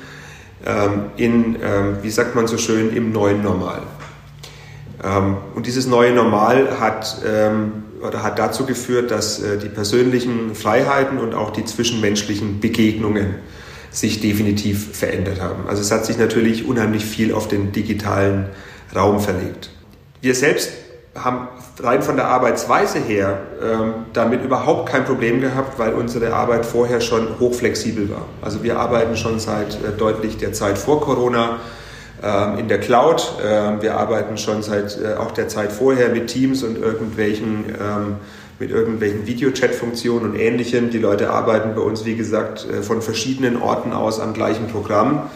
[0.67, 3.83] ähm, in, ähm, wie sagt man so schön, im neuen Normal.
[5.03, 10.55] Ähm, und dieses neue Normal hat, ähm, oder hat dazu geführt, dass äh, die persönlichen
[10.55, 13.37] Freiheiten und auch die zwischenmenschlichen Begegnungen
[13.91, 15.67] sich definitiv verändert haben.
[15.69, 18.47] Also es hat sich natürlich unheimlich viel auf den digitalen
[18.95, 19.71] Raum verlegt.
[20.21, 20.71] Wir selbst
[21.15, 21.49] haben
[21.81, 27.01] rein von der Arbeitsweise her ähm, damit überhaupt kein Problem gehabt, weil unsere Arbeit vorher
[27.01, 28.27] schon hochflexibel war.
[28.43, 31.59] Also wir arbeiten schon seit äh, deutlich der Zeit vor Corona
[32.23, 33.35] ähm, in der Cloud.
[33.45, 38.17] Ähm, wir arbeiten schon seit äh, auch der Zeit vorher mit Teams und irgendwelchen ähm,
[38.59, 40.91] mit irgendwelchen Videochat-Funktionen und ähnlichem.
[40.91, 45.31] Die Leute arbeiten bei uns, wie gesagt, äh, von verschiedenen Orten aus am gleichen Programm.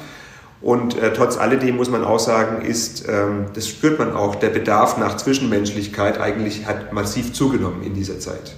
[0.60, 4.50] Und äh, trotz alledem muss man auch sagen, ist, ähm, das spürt man auch, der
[4.50, 8.54] Bedarf nach Zwischenmenschlichkeit eigentlich hat massiv zugenommen in dieser Zeit.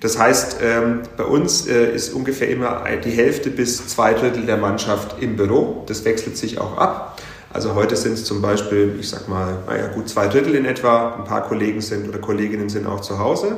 [0.00, 4.56] Das heißt, ähm, bei uns äh, ist ungefähr immer die Hälfte bis zwei Drittel der
[4.56, 5.84] Mannschaft im Büro.
[5.86, 7.20] Das wechselt sich auch ab.
[7.52, 11.14] Also heute sind es zum Beispiel, ich sag mal, naja, gut zwei Drittel in etwa.
[11.14, 13.56] Ein paar Kollegen sind oder Kolleginnen sind auch zu Hause.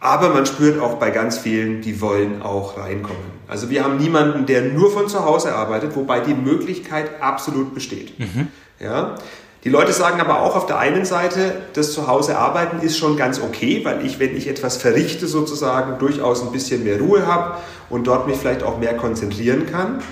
[0.00, 3.22] Aber man spürt auch bei ganz vielen, die wollen auch reinkommen.
[3.46, 8.18] Also wir haben niemanden, der nur von zu Hause arbeitet, wobei die Möglichkeit absolut besteht.
[8.18, 8.48] Mhm.
[8.80, 9.14] Ja.
[9.62, 13.40] Die Leute sagen aber auch auf der einen Seite, das Zuhause arbeiten ist schon ganz
[13.40, 17.58] okay, weil ich, wenn ich etwas verrichte sozusagen, durchaus ein bisschen mehr Ruhe habe
[17.88, 20.02] und dort mich vielleicht auch mehr konzentrieren kann.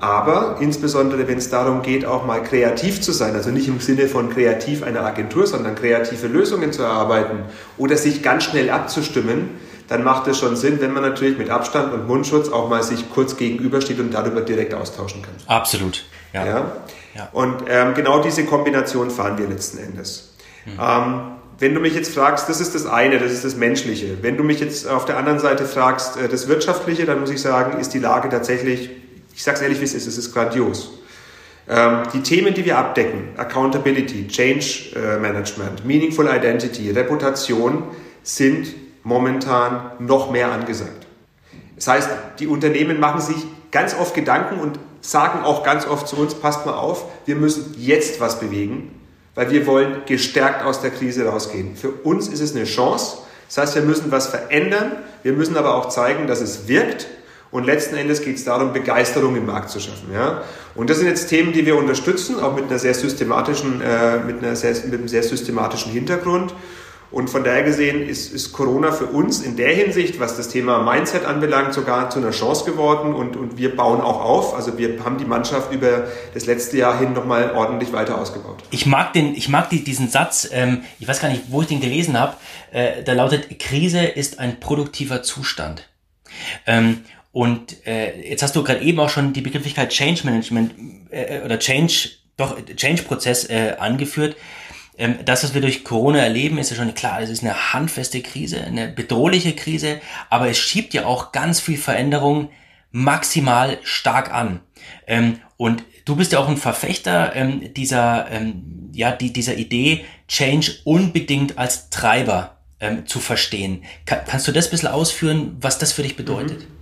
[0.00, 4.06] Aber insbesondere, wenn es darum geht, auch mal kreativ zu sein, also nicht im Sinne
[4.06, 7.40] von kreativ einer Agentur, sondern kreative Lösungen zu erarbeiten
[7.76, 9.50] oder sich ganz schnell abzustimmen,
[9.88, 13.10] dann macht es schon Sinn, wenn man natürlich mit Abstand und Mundschutz auch mal sich
[13.10, 15.34] kurz gegenübersteht und darüber direkt austauschen kann.
[15.46, 16.04] Absolut.
[16.32, 16.46] Ja.
[16.46, 16.72] ja?
[17.16, 17.28] ja.
[17.32, 20.34] Und ähm, genau diese Kombination fahren wir letzten Endes.
[20.64, 20.72] Mhm.
[20.80, 21.20] Ähm,
[21.58, 24.22] wenn du mich jetzt fragst, das ist das eine, das ist das Menschliche.
[24.22, 27.40] Wenn du mich jetzt auf der anderen Seite fragst, äh, das Wirtschaftliche, dann muss ich
[27.40, 28.90] sagen, ist die Lage tatsächlich
[29.38, 30.90] ich sage es ehrlich, wie es ist, es ist grandios.
[31.68, 37.84] Ähm, die Themen, die wir abdecken, Accountability, Change äh, Management, Meaningful Identity, Reputation,
[38.24, 38.66] sind
[39.04, 41.06] momentan noch mehr angesagt.
[41.76, 43.36] Das heißt, die Unternehmen machen sich
[43.70, 47.76] ganz oft Gedanken und sagen auch ganz oft zu uns, passt mal auf, wir müssen
[47.78, 48.90] jetzt was bewegen,
[49.36, 51.76] weil wir wollen gestärkt aus der Krise rausgehen.
[51.76, 53.18] Für uns ist es eine Chance.
[53.46, 57.06] Das heißt, wir müssen was verändern, wir müssen aber auch zeigen, dass es wirkt
[57.50, 60.12] und letzten Endes geht es darum, Begeisterung im Markt zu schaffen.
[60.12, 60.42] Ja?
[60.74, 64.42] Und das sind jetzt Themen, die wir unterstützen, auch mit, einer sehr systematischen, äh, mit,
[64.42, 66.54] einer sehr, mit einem sehr systematischen Hintergrund.
[67.10, 70.82] Und von daher gesehen ist, ist Corona für uns in der Hinsicht, was das Thema
[70.82, 74.54] Mindset anbelangt, sogar zu einer Chance geworden und, und wir bauen auch auf.
[74.54, 78.62] Also wir haben die Mannschaft über das letzte Jahr hin nochmal ordentlich weiter ausgebaut.
[78.70, 81.68] Ich mag, den, ich mag die, diesen Satz, ähm, ich weiß gar nicht, wo ich
[81.68, 82.36] den gelesen habe,
[82.72, 85.88] äh, da lautet, Krise ist ein produktiver Zustand.
[86.66, 87.04] Ähm,
[87.38, 90.74] und äh, jetzt hast du gerade eben auch schon die Begrifflichkeit Change Management
[91.12, 94.34] äh, oder Change, doch Change-Prozess äh, angeführt.
[94.96, 98.22] Ähm, das, was wir durch Corona erleben, ist ja schon klar, es ist eine handfeste
[98.22, 102.50] Krise, eine bedrohliche Krise, aber es schiebt ja auch ganz viel Veränderung
[102.90, 104.58] maximal stark an.
[105.06, 108.26] Ähm, und du bist ja auch ein Verfechter ähm, dieser,
[108.92, 112.56] ja, die, dieser Idee, Change unbedingt als Treiber
[113.06, 113.82] zu verstehen.
[114.06, 116.60] kannst du das ein bisschen ausführen, was das für dich bedeutet?
[116.60, 116.77] Mhm.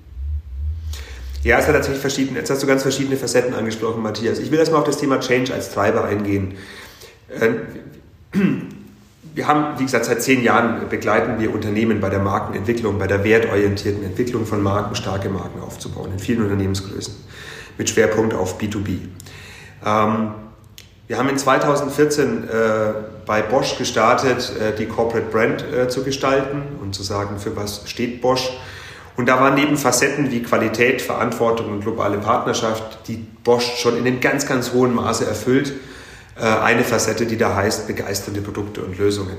[1.46, 4.40] Ja, es hat tatsächlich verschiedene, jetzt hast du ganz verschiedene Facetten angesprochen, Matthias.
[4.40, 6.54] Ich will erstmal auf das Thema Change als Treiber eingehen
[9.36, 13.22] wir haben, wie gesagt, seit zehn Jahren begleiten wir Unternehmen bei der Markenentwicklung, bei der
[13.22, 17.14] wertorientierten Entwicklung von Marken, starke Marken aufzubauen, in vielen Unternehmensgrößen,
[17.76, 18.98] mit Schwerpunkt auf B2B.
[19.84, 20.30] Ähm,
[21.06, 22.48] wir haben in 2014 äh,
[23.26, 27.82] bei Bosch gestartet, äh, die Corporate Brand äh, zu gestalten und zu sagen, für was
[27.88, 28.50] steht Bosch.
[29.16, 34.06] Und da waren neben Facetten wie Qualität, Verantwortung und globale Partnerschaft, die Bosch schon in
[34.06, 35.72] einem ganz, ganz hohen Maße erfüllt,
[36.38, 39.36] äh, eine Facette, die da heißt begeisternde Produkte und Lösungen.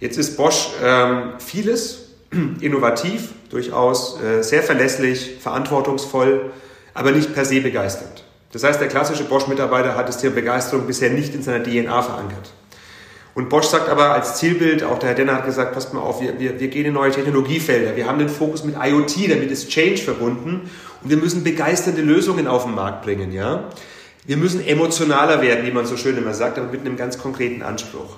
[0.00, 2.10] Jetzt ist Bosch ähm, vieles,
[2.60, 6.50] innovativ, durchaus äh, sehr verlässlich, verantwortungsvoll,
[6.92, 8.24] aber nicht per se begeisternd.
[8.52, 12.52] Das heißt, der klassische Bosch-Mitarbeiter hat das Thema Begeisterung bisher nicht in seiner DNA verankert.
[13.34, 16.20] Und Bosch sagt aber als Zielbild, auch der Herr Denner hat gesagt, passt mal auf,
[16.20, 17.96] wir, wir, wir gehen in neue Technologiefelder.
[17.96, 20.68] Wir haben den Fokus mit IoT, damit ist Change verbunden
[21.02, 23.32] und wir müssen begeisternde Lösungen auf den Markt bringen.
[23.32, 23.70] Ja?
[24.26, 27.62] Wir müssen emotionaler werden, wie man so schön immer sagt, aber mit einem ganz konkreten
[27.62, 28.16] Anspruch.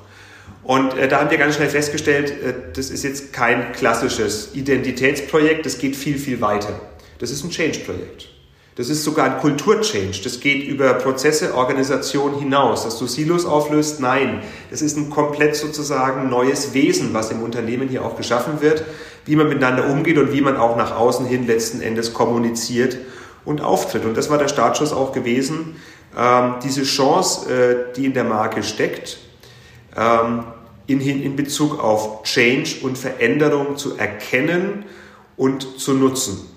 [0.62, 5.66] Und äh, da haben wir ganz schnell festgestellt, äh, das ist jetzt kein klassisches Identitätsprojekt,
[5.66, 6.81] das geht viel, viel weiter.
[7.18, 8.31] Das ist ein Change-Projekt.
[8.74, 10.22] Das ist sogar ein Kultur-Change.
[10.24, 12.85] Das geht über Prozesse, Organisation hinaus.
[12.85, 14.42] Dass du Silos auflöst, nein.
[14.70, 18.85] Das ist ein komplett sozusagen neues Wesen, was im Unternehmen hier auch geschaffen wird,
[19.26, 22.96] wie man miteinander umgeht und wie man auch nach außen hin letzten Endes kommuniziert
[23.44, 24.06] und auftritt.
[24.06, 25.76] Und das war der Startschuss auch gewesen,
[26.16, 29.18] ähm, diese Chance, äh, die in der Marke steckt,
[29.96, 30.44] ähm,
[30.87, 34.85] in, in Bezug auf Change und Veränderung zu erkennen
[35.37, 36.51] und zu nutzen.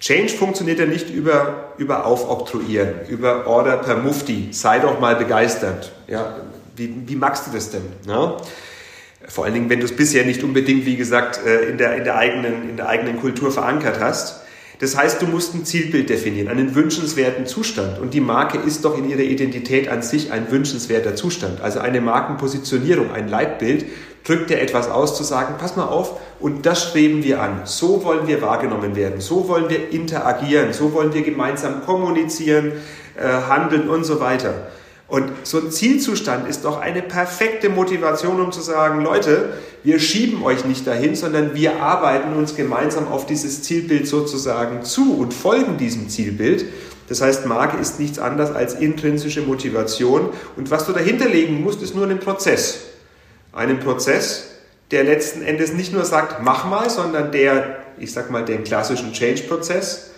[0.00, 4.48] Change funktioniert ja nicht über, über Aufoktroyieren, über Order per Mufti.
[4.50, 5.92] Sei doch mal begeistert.
[6.08, 6.36] Ja,
[6.74, 7.82] wie, wie magst du das denn?
[8.08, 8.38] Ja?
[9.28, 12.04] Vor allen Dingen, wenn du es bisher nicht unbedingt, wie gesagt, äh, in der, in
[12.04, 14.40] der, eigenen, in der eigenen Kultur verankert hast.
[14.78, 17.98] Das heißt, du musst ein Zielbild definieren, einen wünschenswerten Zustand.
[17.98, 21.60] Und die Marke ist doch in ihrer Identität an sich ein wünschenswerter Zustand.
[21.60, 23.84] Also eine Markenpositionierung, ein Leitbild
[24.24, 27.62] drückt dir etwas aus, zu sagen, pass mal auf, und das streben wir an.
[27.64, 32.72] So wollen wir wahrgenommen werden, so wollen wir interagieren, so wollen wir gemeinsam kommunizieren,
[33.16, 34.68] äh, handeln und so weiter.
[35.10, 40.44] Und so ein Zielzustand ist doch eine perfekte Motivation, um zu sagen, Leute, wir schieben
[40.44, 45.78] euch nicht dahin, sondern wir arbeiten uns gemeinsam auf dieses Zielbild sozusagen zu und folgen
[45.78, 46.64] diesem Zielbild.
[47.08, 50.28] Das heißt, Marke ist nichts anderes als intrinsische Motivation.
[50.56, 52.89] Und was du dahinter legen musst, ist nur ein Prozess.
[53.52, 54.50] Einen Prozess,
[54.90, 59.12] der letzten Endes nicht nur sagt, mach mal, sondern der, ich sag mal, den klassischen
[59.12, 60.10] Change-Prozess,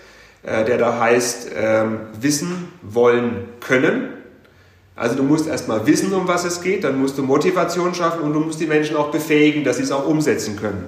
[0.42, 4.23] äh, der da heißt, ähm, wissen, wollen, können
[4.95, 8.35] also du musst erstmal wissen, um was es geht, dann musst du Motivation schaffen und
[8.35, 10.85] du musst die Menschen auch befähigen, dass sie es auch umsetzen können.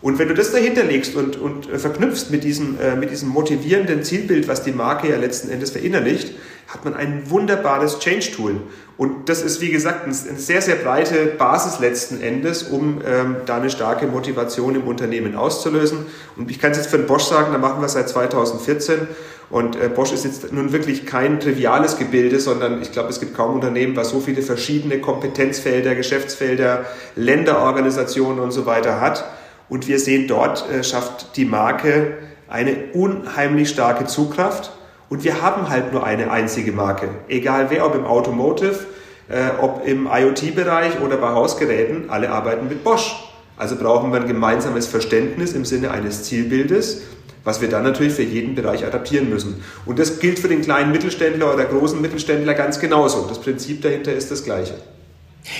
[0.00, 3.28] Und wenn du das dahinter legst und, und äh, verknüpfst mit diesem, äh, mit diesem
[3.28, 6.34] motivierenden Zielbild, was die Marke ja letzten Endes verinnerlicht,
[6.68, 8.60] hat man ein wunderbares Change-Tool.
[8.96, 13.56] Und das ist, wie gesagt, eine sehr, sehr breite Basis letzten Endes, um ähm, da
[13.56, 16.06] eine starke Motivation im Unternehmen auszulösen.
[16.36, 19.08] Und ich kann es jetzt für den Bosch sagen, da machen wir seit 2014
[19.50, 23.36] und äh, Bosch ist jetzt nun wirklich kein triviales Gebilde, sondern ich glaube, es gibt
[23.36, 29.24] kaum Unternehmen, was so viele verschiedene Kompetenzfelder, Geschäftsfelder, Länderorganisationen und so weiter hat.
[29.68, 34.72] Und wir sehen dort, äh, schafft die Marke eine unheimlich starke Zugkraft.
[35.14, 37.08] Und wir haben halt nur eine einzige Marke.
[37.28, 38.80] Egal wer, ob im Automotive,
[39.28, 43.14] äh, ob im IoT-Bereich oder bei Hausgeräten, alle arbeiten mit Bosch.
[43.56, 47.02] Also brauchen wir ein gemeinsames Verständnis im Sinne eines Zielbildes
[47.44, 49.62] was wir dann natürlich für jeden Bereich adaptieren müssen.
[49.84, 53.26] Und das gilt für den kleinen Mittelständler oder großen Mittelständler ganz genauso.
[53.28, 54.74] Das Prinzip dahinter ist das gleiche.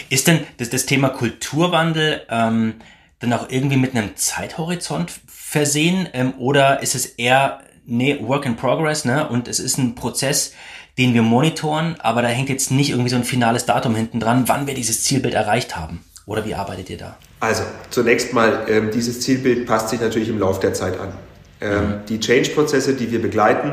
[0.08, 2.76] Ist denn das, das Thema Kulturwandel ähm,
[3.18, 8.56] dann auch irgendwie mit einem Zeithorizont versehen ähm, oder ist es eher nee, Work in
[8.56, 9.28] Progress ne?
[9.28, 10.52] und es ist ein Prozess,
[10.98, 14.44] den wir monitoren, aber da hängt jetzt nicht irgendwie so ein finales Datum hinten dran,
[14.46, 16.04] wann wir dieses Zielbild erreicht haben?
[16.26, 17.16] Oder wie arbeitet ihr da?
[17.40, 21.12] Also, zunächst mal, ähm, dieses Zielbild passt sich natürlich im Laufe der Zeit an.
[21.60, 21.94] Ähm, mhm.
[22.08, 23.72] Die Change-Prozesse, die wir begleiten,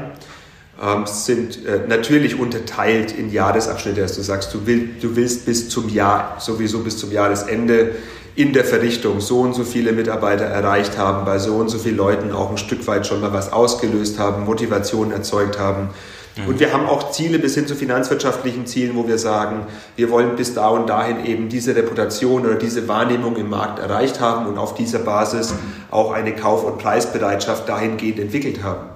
[0.81, 5.69] ähm, sind äh, natürlich unterteilt in Jahresabschnitte, dass du sagst, du, will, du willst bis
[5.69, 7.95] zum Jahr, sowieso bis zum Jahresende
[8.35, 11.97] in der Verrichtung so und so viele Mitarbeiter erreicht haben, bei so und so vielen
[11.97, 15.89] Leuten auch ein Stück weit schon mal was ausgelöst haben, Motivation erzeugt haben.
[16.37, 16.47] Mhm.
[16.47, 19.65] Und wir haben auch Ziele bis hin zu finanzwirtschaftlichen Zielen, wo wir sagen,
[19.95, 24.21] wir wollen bis da und dahin eben diese Reputation oder diese Wahrnehmung im Markt erreicht
[24.21, 25.53] haben und auf dieser Basis
[25.89, 28.90] auch eine Kauf- und Preisbereitschaft dahingehend entwickelt haben.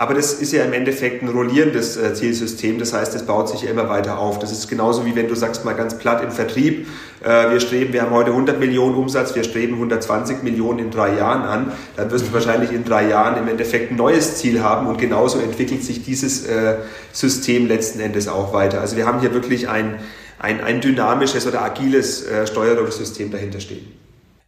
[0.00, 2.78] Aber das ist ja im Endeffekt ein rollierendes äh, Zielsystem.
[2.78, 4.38] Das heißt, es baut sich ja immer weiter auf.
[4.38, 6.88] Das ist genauso wie wenn du sagst mal ganz platt im Vertrieb,
[7.22, 11.18] äh, wir streben, wir haben heute 100 Millionen Umsatz, wir streben 120 Millionen in drei
[11.18, 11.72] Jahren an.
[11.96, 15.38] Dann wirst du wahrscheinlich in drei Jahren im Endeffekt ein neues Ziel haben und genauso
[15.38, 16.76] entwickelt sich dieses äh,
[17.12, 18.80] System letzten Endes auch weiter.
[18.80, 19.96] Also wir haben hier wirklich ein,
[20.38, 23.86] ein, ein dynamisches oder agiles Steuerungssystem dahinter stehen.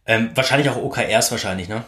[0.07, 1.83] Ähm, wahrscheinlich auch OKRs wahrscheinlich, ne?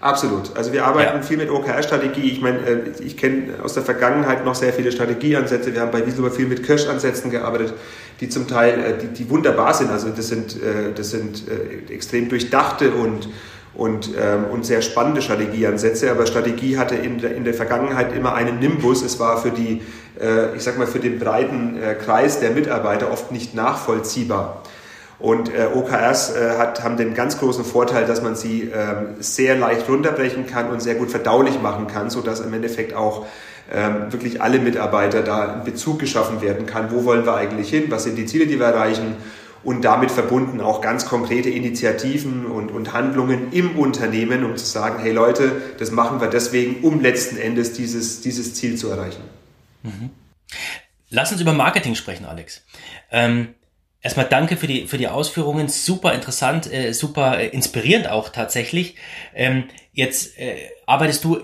[0.00, 0.56] Absolut.
[0.56, 1.22] Also wir arbeiten ja.
[1.22, 2.30] viel mit OKR-Strategie.
[2.30, 5.74] Ich meine, äh, ich kenne aus der Vergangenheit noch sehr viele Strategieansätze.
[5.74, 7.74] Wir haben bei Wieselber viel mit Kirsch-Ansätzen gearbeitet,
[8.20, 9.90] die zum Teil, äh, die, die wunderbar sind.
[9.90, 11.42] Also das sind, äh, das sind
[11.90, 13.28] extrem durchdachte und,
[13.74, 16.12] und, ähm, und sehr spannende Strategieansätze.
[16.12, 19.02] Aber Strategie hatte in der, in der Vergangenheit immer einen Nimbus.
[19.02, 19.82] Es war für die,
[20.56, 24.64] ich sag mal, für den breiten Kreis der Mitarbeiter oft nicht nachvollziehbar.
[25.18, 29.56] Und äh, OKRs äh, hat, haben den ganz großen Vorteil, dass man sie ähm, sehr
[29.56, 33.26] leicht runterbrechen kann und sehr gut verdaulich machen kann, sodass im Endeffekt auch
[33.72, 36.92] ähm, wirklich alle Mitarbeiter da in Bezug geschaffen werden kann.
[36.92, 37.86] Wo wollen wir eigentlich hin?
[37.88, 39.16] Was sind die Ziele, die wir erreichen?
[39.64, 45.00] Und damit verbunden auch ganz konkrete Initiativen und, und Handlungen im Unternehmen, um zu sagen,
[45.02, 49.22] hey Leute, das machen wir deswegen, um letzten Endes dieses, dieses Ziel zu erreichen.
[49.82, 50.10] Mhm.
[51.10, 52.62] Lass uns über Marketing sprechen, Alex.
[53.10, 53.48] Ähm
[54.00, 55.68] Erstmal danke für die, für die Ausführungen.
[55.68, 58.94] Super interessant, äh, super äh, inspirierend auch tatsächlich.
[59.34, 61.40] Ähm, jetzt äh, arbeitest du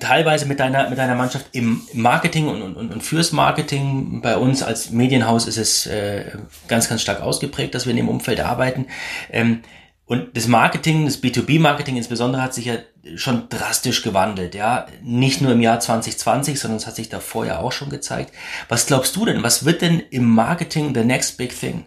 [0.00, 4.20] teilweise mit deiner, mit deiner Mannschaft im Marketing und, und, und fürs Marketing.
[4.22, 6.32] Bei uns als Medienhaus ist es äh,
[6.68, 8.86] ganz, ganz stark ausgeprägt, dass wir in dem Umfeld arbeiten.
[9.30, 9.62] Ähm,
[10.06, 12.74] und das Marketing, das B2B-Marketing insbesondere hat sich ja
[13.16, 14.86] schon drastisch gewandelt, ja.
[15.02, 18.32] Nicht nur im Jahr 2020, sondern es hat sich davor ja auch schon gezeigt.
[18.68, 19.42] Was glaubst du denn?
[19.42, 21.84] Was wird denn im Marketing the next big thing?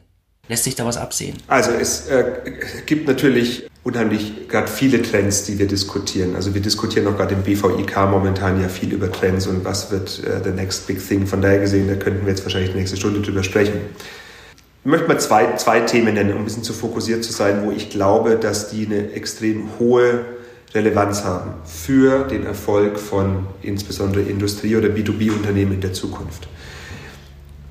[0.49, 1.37] Lässt sich da was absehen?
[1.47, 2.23] Also es äh,
[2.85, 6.35] gibt natürlich unheimlich gerade viele Trends, die wir diskutieren.
[6.35, 10.23] Also wir diskutieren auch gerade im BVIK momentan ja viel über Trends und was wird
[10.23, 11.27] äh, the next big thing.
[11.27, 13.79] Von daher gesehen, da könnten wir jetzt wahrscheinlich die nächste Stunde drüber sprechen.
[14.87, 17.71] Ich möchte mal zwei, zwei Themen nennen, um ein bisschen zu fokussiert zu sein, wo
[17.71, 20.23] ich glaube, dass die eine extrem hohe
[20.73, 26.47] Relevanz haben für den Erfolg von insbesondere Industrie- oder B2B-Unternehmen in der Zukunft.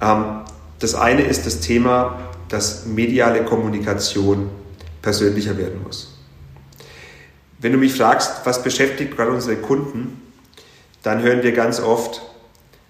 [0.03, 0.43] Ähm,
[0.79, 2.19] das eine ist das Thema,
[2.51, 4.51] dass mediale Kommunikation
[5.01, 6.19] persönlicher werden muss.
[7.61, 10.21] Wenn du mich fragst, was beschäftigt gerade unsere Kunden,
[11.03, 12.21] dann hören wir ganz oft,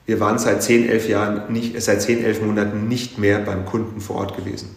[0.07, 4.01] wir waren seit 10, 11 Jahren nicht, seit 10, 11 Monaten nicht mehr beim Kunden
[4.01, 4.75] vor Ort gewesen.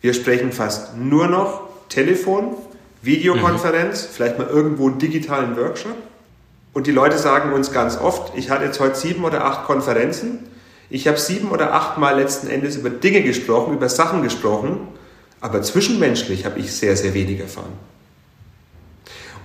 [0.00, 2.54] Wir sprechen fast nur noch Telefon,
[3.02, 4.08] Videokonferenz, mhm.
[4.12, 5.96] vielleicht mal irgendwo einen digitalen Workshop.
[6.72, 10.40] Und die Leute sagen uns ganz oft, ich hatte jetzt heute sieben oder acht Konferenzen.
[10.90, 14.86] Ich habe sieben oder acht Mal letzten Endes über Dinge gesprochen, über Sachen gesprochen,
[15.40, 17.72] aber zwischenmenschlich habe ich sehr, sehr wenig erfahren.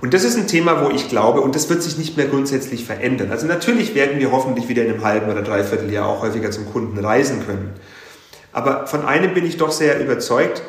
[0.02, 2.86] Und das ist ein Thema, wo ich glaube, und das wird sich nicht mehr grundsätzlich
[2.86, 3.30] verändern.
[3.30, 6.66] Also natürlich werden wir hoffentlich wieder in einem halben oder dreiviertel Jahr auch häufiger zum
[6.66, 7.74] Kunden reisen können.
[8.52, 10.64] Aber von einem bin ich doch sehr überzeugt,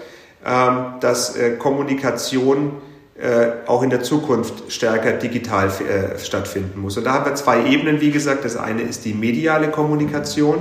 [0.44, 2.72] ähm, dass äh, Kommunikation
[3.18, 6.98] äh, auch in der Zukunft stärker digital äh, stattfinden muss.
[6.98, 8.44] Und da haben wir zwei Ebenen, wie gesagt.
[8.44, 10.58] Das eine ist die mediale Kommunikation,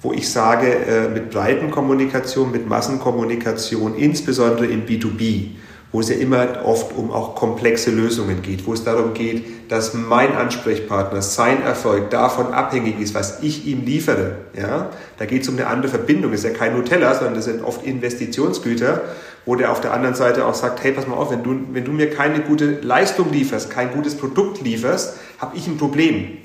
[0.00, 5.48] wo ich sage, mit Breitenkommunikation, mit Massenkommunikation, insbesondere in B2B,
[5.92, 9.94] wo es ja immer oft um auch komplexe Lösungen geht, wo es darum geht, dass
[9.94, 14.36] mein Ansprechpartner, sein Erfolg davon abhängig ist, was ich ihm liefere.
[14.56, 14.90] Ja?
[15.18, 16.30] Da geht es um eine andere Verbindung.
[16.30, 19.02] Das ist ja kein Nutella, sondern das sind oft Investitionsgüter,
[19.46, 21.84] wo der auf der anderen Seite auch sagt, hey, pass mal auf, wenn du, wenn
[21.84, 26.38] du mir keine gute Leistung lieferst, kein gutes Produkt lieferst, habe ich ein Problem.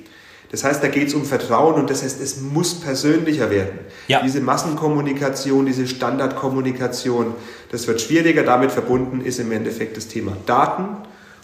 [0.51, 3.79] Das heißt, da geht es um Vertrauen und das heißt, es muss persönlicher werden.
[4.08, 4.21] Ja.
[4.21, 7.34] Diese Massenkommunikation, diese Standardkommunikation,
[7.71, 8.43] das wird schwieriger.
[8.43, 10.86] Damit verbunden ist im Endeffekt das Thema Daten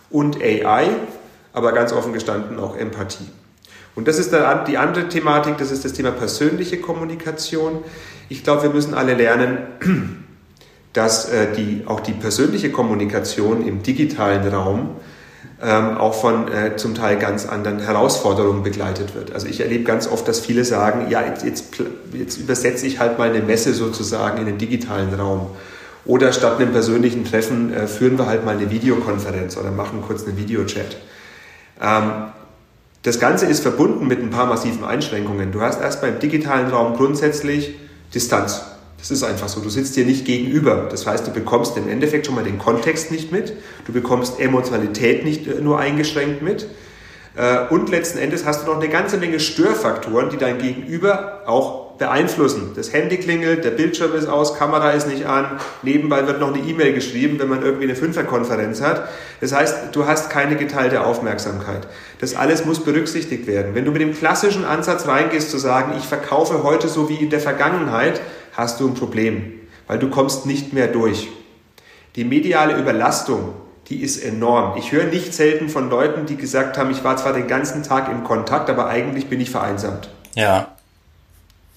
[0.09, 0.89] und AI,
[1.53, 3.27] aber ganz offen gestanden auch Empathie.
[3.95, 4.31] Und das ist
[4.67, 7.83] die andere Thematik, das ist das Thema persönliche Kommunikation.
[8.29, 9.57] Ich glaube, wir müssen alle lernen,
[10.93, 14.91] dass äh, die, auch die persönliche Kommunikation im digitalen Raum
[15.63, 19.33] ähm, auch von äh, zum Teil ganz anderen Herausforderungen begleitet wird.
[19.33, 21.65] Also ich erlebe ganz oft, dass viele sagen, ja, jetzt, jetzt,
[22.13, 25.51] jetzt übersetze ich halt mal eine Messe sozusagen in den digitalen Raum.
[26.03, 30.25] Oder statt einem persönlichen Treffen äh, führen wir halt mal eine Videokonferenz oder machen kurz
[30.25, 30.97] einen Videochat.
[31.79, 32.31] Ähm,
[33.03, 35.51] das Ganze ist verbunden mit ein paar massiven Einschränkungen.
[35.51, 37.75] Du hast erstmal im digitalen Raum grundsätzlich
[38.13, 38.63] Distanz.
[39.01, 39.61] Das ist einfach so.
[39.61, 40.87] Du sitzt dir nicht gegenüber.
[40.89, 43.53] Das heißt, du bekommst im Endeffekt schon mal den Kontext nicht mit.
[43.85, 46.67] Du bekommst Emotionalität nicht äh, nur eingeschränkt mit.
[47.35, 51.91] Äh, und letzten Endes hast du noch eine ganze Menge Störfaktoren, die dein Gegenüber auch
[51.97, 52.71] beeinflussen.
[52.75, 56.57] Das Handy klingelt, der Bildschirm ist aus, Kamera ist nicht an, nebenbei wird noch eine
[56.57, 59.07] E-Mail geschrieben, wenn man irgendwie eine Fünferkonferenz hat.
[59.39, 61.87] Das heißt, du hast keine geteilte Aufmerksamkeit.
[62.19, 63.75] Das alles muss berücksichtigt werden.
[63.75, 67.29] Wenn du mit dem klassischen Ansatz reingehst, zu sagen, ich verkaufe heute so wie in
[67.29, 68.19] der Vergangenheit,
[68.53, 69.53] hast du ein Problem,
[69.87, 71.29] weil du kommst nicht mehr durch.
[72.15, 73.53] Die mediale Überlastung
[73.91, 74.77] die ist enorm.
[74.77, 78.09] Ich höre nicht selten von Leuten, die gesagt haben, ich war zwar den ganzen Tag
[78.09, 80.09] in Kontakt, aber eigentlich bin ich vereinsamt.
[80.33, 80.69] Ja.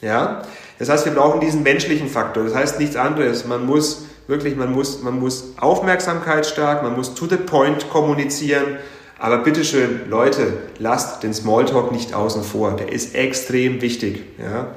[0.00, 0.42] Ja.
[0.78, 2.44] Das heißt, wir brauchen diesen menschlichen Faktor.
[2.44, 3.46] Das heißt nichts anderes.
[3.46, 8.76] Man muss wirklich, man muss, man muss aufmerksamkeitsstark, man muss to the point kommunizieren.
[9.18, 12.76] Aber bitteschön, Leute, lasst den Smalltalk nicht außen vor.
[12.76, 14.22] Der ist extrem wichtig.
[14.38, 14.68] Ja.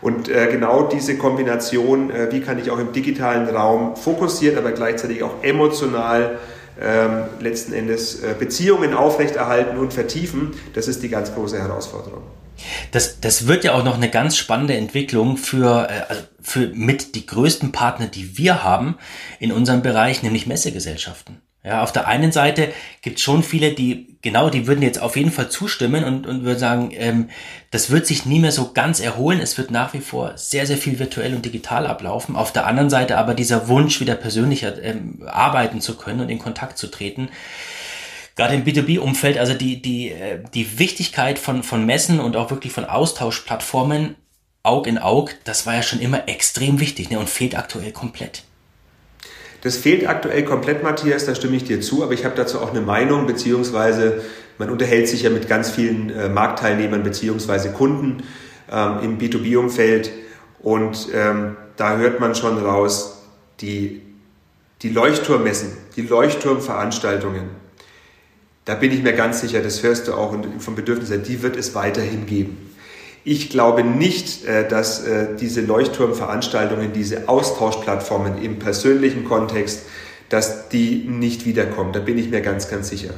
[0.00, 4.72] Und äh, genau diese Kombination, äh, wie kann ich auch im digitalen Raum fokussiert, aber
[4.72, 6.38] gleichzeitig auch emotional
[6.80, 12.22] ähm, letzten Endes äh, Beziehungen aufrechterhalten und vertiefen, das ist die ganz große Herausforderung.
[12.92, 17.16] Das, das wird ja auch noch eine ganz spannende Entwicklung für, äh, also für mit
[17.16, 18.96] die größten Partner, die wir haben
[19.40, 21.40] in unserem Bereich, nämlich Messegesellschaften.
[21.64, 25.16] Ja, auf der einen Seite gibt es schon viele, die, genau, die würden jetzt auf
[25.16, 27.30] jeden Fall zustimmen und, und würden sagen, ähm,
[27.72, 29.40] das wird sich nie mehr so ganz erholen.
[29.40, 32.36] Es wird nach wie vor sehr, sehr viel virtuell und digital ablaufen.
[32.36, 36.38] Auf der anderen Seite aber dieser Wunsch, wieder persönlicher ähm, arbeiten zu können und in
[36.38, 37.28] Kontakt zu treten.
[38.36, 42.72] Gerade im B2B-Umfeld, also die, die, äh, die Wichtigkeit von, von Messen und auch wirklich
[42.72, 44.14] von Austauschplattformen
[44.62, 48.44] Aug in Aug, das war ja schon immer extrem wichtig ne, und fehlt aktuell komplett.
[49.62, 52.70] Das fehlt aktuell komplett, Matthias, da stimme ich dir zu, aber ich habe dazu auch
[52.70, 54.22] eine Meinung, beziehungsweise
[54.58, 58.22] man unterhält sich ja mit ganz vielen äh, Marktteilnehmern beziehungsweise Kunden
[58.70, 60.10] ähm, im B2B-Umfeld
[60.60, 63.22] und ähm, da hört man schon raus,
[63.60, 64.02] die,
[64.82, 67.50] die Leuchtturmmessen, die Leuchtturmveranstaltungen,
[68.64, 71.56] da bin ich mir ganz sicher, das hörst du auch vom Bedürfnis her, die wird
[71.56, 72.67] es weiterhin geben.
[73.30, 79.82] Ich glaube nicht, äh, dass äh, diese Leuchtturmveranstaltungen, diese Austauschplattformen im persönlichen Kontext,
[80.30, 81.92] dass die nicht wiederkommen.
[81.92, 83.10] Da bin ich mir ganz, ganz sicher.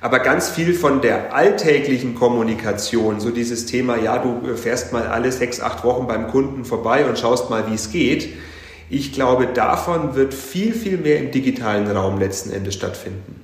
[0.00, 5.30] Aber ganz viel von der alltäglichen Kommunikation, so dieses Thema, ja, du fährst mal alle
[5.30, 8.30] sechs, acht Wochen beim Kunden vorbei und schaust mal, wie es geht.
[8.88, 13.39] Ich glaube, davon wird viel, viel mehr im digitalen Raum letzten Endes stattfinden.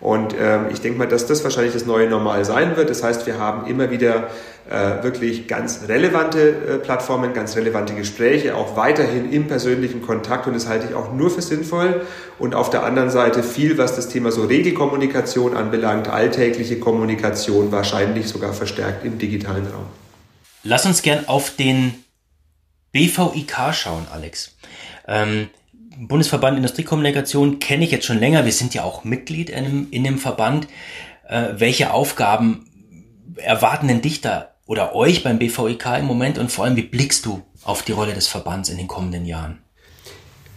[0.00, 2.90] Und ähm, ich denke mal, dass das wahrscheinlich das neue Normal sein wird.
[2.90, 4.28] Das heißt, wir haben immer wieder
[4.68, 10.54] äh, wirklich ganz relevante äh, Plattformen, ganz relevante Gespräche, auch weiterhin im persönlichen Kontakt und
[10.54, 12.02] das halte ich auch nur für sinnvoll.
[12.38, 18.28] Und auf der anderen Seite viel, was das Thema so Regelkommunikation anbelangt, alltägliche Kommunikation wahrscheinlich
[18.28, 19.86] sogar verstärkt im digitalen Raum.
[20.62, 21.94] Lass uns gern auf den
[22.92, 24.56] BVIK schauen, Alex.
[25.06, 25.48] Ähm,
[25.98, 28.44] Bundesverband Industriekommunikation kenne ich jetzt schon länger.
[28.44, 30.68] Wir sind ja auch Mitglied in dem, in dem Verband.
[31.28, 32.66] Äh, welche Aufgaben
[33.36, 37.24] erwarten denn dich da oder euch beim BVIK im Moment und vor allem, wie blickst
[37.24, 39.58] du auf die Rolle des Verbands in den kommenden Jahren?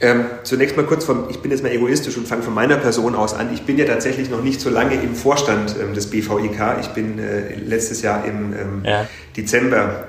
[0.02, 3.16] Ähm, zunächst mal kurz vom, ich bin jetzt mal egoistisch und fange von meiner Person
[3.16, 3.54] aus an.
[3.54, 6.78] Ich bin ja tatsächlich noch nicht so lange im Vorstand ähm, des BVIK.
[6.80, 9.06] Ich bin äh, letztes Jahr im ähm, ja.
[9.36, 10.08] Dezember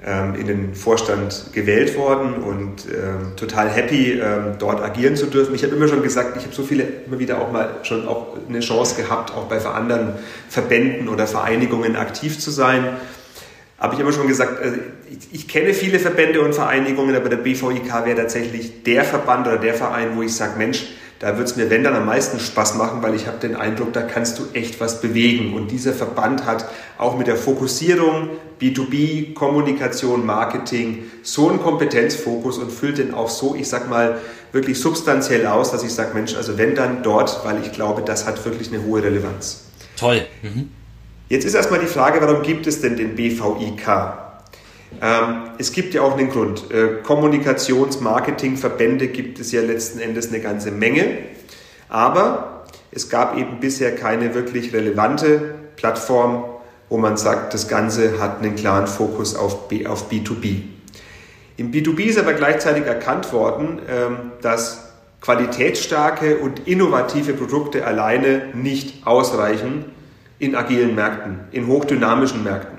[0.00, 5.56] in den Vorstand gewählt worden und ähm, total happy, ähm, dort agieren zu dürfen.
[5.56, 8.36] Ich habe immer schon gesagt, ich habe so viele, immer wieder auch mal schon auch
[8.48, 10.12] eine Chance gehabt, auch bei anderen
[10.48, 12.84] Verbänden oder Vereinigungen aktiv zu sein.
[13.76, 14.76] Habe ich immer schon gesagt, also
[15.10, 19.58] ich, ich, kenne viele Verbände und Vereinigungen, aber der BVIK wäre tatsächlich der Verband oder
[19.58, 20.86] der Verein, wo ich sage, Mensch,
[21.18, 23.92] da wird es mir, wenn dann am meisten Spaß machen, weil ich habe den Eindruck,
[23.92, 25.54] da kannst du echt was bewegen.
[25.54, 26.66] Und dieser Verband hat
[26.96, 33.56] auch mit der Fokussierung B2B, Kommunikation, Marketing so einen Kompetenzfokus und füllt den auch so,
[33.56, 34.18] ich sag mal,
[34.52, 38.26] wirklich substanziell aus, dass ich sage, Mensch, also wenn dann dort, weil ich glaube, das
[38.26, 39.64] hat wirklich eine hohe Relevanz.
[39.96, 40.22] Toll.
[40.42, 40.70] Mhm.
[41.28, 44.27] Jetzt ist erstmal die Frage, warum gibt es denn den BVIK?
[45.00, 46.70] Ähm, es gibt ja auch einen Grund.
[46.70, 51.18] Äh, Kommunikations-, Marketingverbände gibt es ja letzten Endes eine ganze Menge.
[51.88, 56.44] Aber es gab eben bisher keine wirklich relevante Plattform,
[56.88, 60.62] wo man sagt, das Ganze hat einen klaren Fokus auf, B, auf B2B.
[61.56, 69.06] Im B2B ist aber gleichzeitig erkannt worden, ähm, dass qualitätsstarke und innovative Produkte alleine nicht
[69.06, 69.86] ausreichen
[70.38, 72.77] in agilen Märkten, in hochdynamischen Märkten.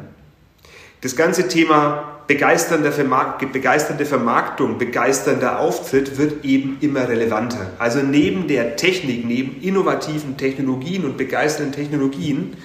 [1.02, 7.72] Das ganze Thema begeisternder Vermark begeisternde Vermarktung, begeisternder Auftritt wird eben immer relevanter.
[7.80, 12.58] Also neben der Technik, neben innovativen Technologien und begeisternden Technologien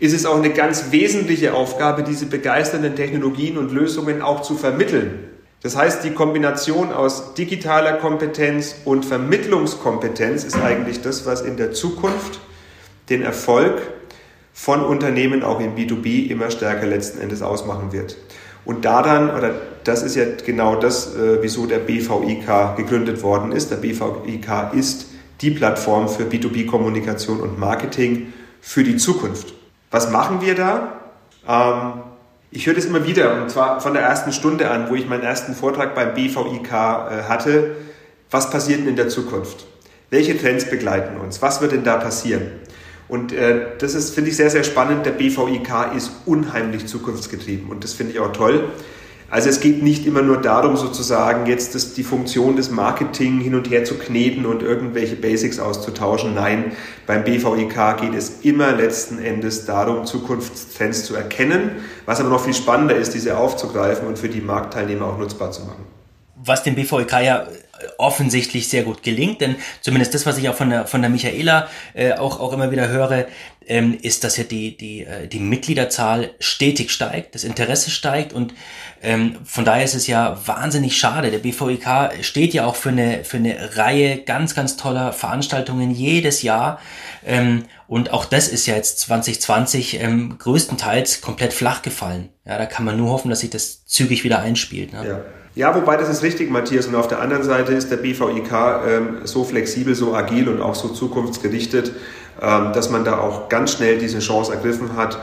[0.00, 5.20] ist es auch eine ganz wesentliche Aufgabe, diese begeisternden Technologien und Lösungen auch zu vermitteln.
[5.62, 11.72] Das heißt, die Kombination aus digitaler Kompetenz und Vermittlungskompetenz ist eigentlich das, was in der
[11.72, 12.40] Zukunft
[13.08, 13.80] den Erfolg
[14.58, 18.16] von Unternehmen auch im B2B immer stärker letzten Endes ausmachen wird.
[18.64, 19.54] Und daran, oder
[19.84, 23.70] das ist ja genau das, äh, wieso der BVIK gegründet worden ist.
[23.70, 25.08] Der BVIK ist
[25.42, 28.32] die Plattform für B2B-Kommunikation und Marketing
[28.62, 29.52] für die Zukunft.
[29.90, 31.00] Was machen wir da?
[31.46, 32.00] Ähm,
[32.50, 35.22] ich höre das immer wieder, und zwar von der ersten Stunde an, wo ich meinen
[35.22, 36.74] ersten Vortrag beim BVIK äh,
[37.28, 37.76] hatte.
[38.30, 39.66] Was passiert denn in der Zukunft?
[40.08, 41.42] Welche Trends begleiten uns?
[41.42, 42.52] Was wird denn da passieren?
[43.08, 45.06] Und äh, das ist, finde ich, sehr, sehr spannend.
[45.06, 48.70] Der BVIK ist unheimlich zukunftsgetrieben und das finde ich auch toll.
[49.28, 53.56] Also es geht nicht immer nur darum, sozusagen jetzt das, die Funktion des Marketing hin
[53.56, 56.34] und her zu kneten und irgendwelche Basics auszutauschen.
[56.34, 56.72] Nein,
[57.08, 61.72] beim BVIK geht es immer letzten Endes darum, Zukunftstrends zu erkennen,
[62.04, 65.62] was aber noch viel spannender ist, diese aufzugreifen und für die Marktteilnehmer auch nutzbar zu
[65.62, 65.84] machen.
[66.36, 67.46] Was dem BVIK ja
[67.98, 71.68] offensichtlich sehr gut gelingt, denn zumindest das, was ich auch von der von der Michaela
[71.94, 73.26] äh, auch auch immer wieder höre,
[73.66, 78.54] ähm, ist, dass ja die die äh, die Mitgliederzahl stetig steigt, das Interesse steigt und
[79.02, 81.30] ähm, von daher ist es ja wahnsinnig schade.
[81.30, 86.42] Der BVIK steht ja auch für eine für eine Reihe ganz ganz toller Veranstaltungen jedes
[86.42, 86.80] Jahr
[87.24, 92.30] ähm, und auch das ist ja jetzt 2020 ähm, größtenteils komplett flach gefallen.
[92.44, 94.92] Ja, da kann man nur hoffen, dass sich das zügig wieder einspielt.
[94.92, 95.06] Ne?
[95.06, 95.24] Ja.
[95.56, 96.86] Ja, wobei das ist richtig, Matthias.
[96.86, 98.52] Und auf der anderen Seite ist der BVIK
[98.86, 101.92] ähm, so flexibel, so agil und auch so zukunftsgerichtet,
[102.42, 105.18] ähm, dass man da auch ganz schnell diese Chance ergriffen hat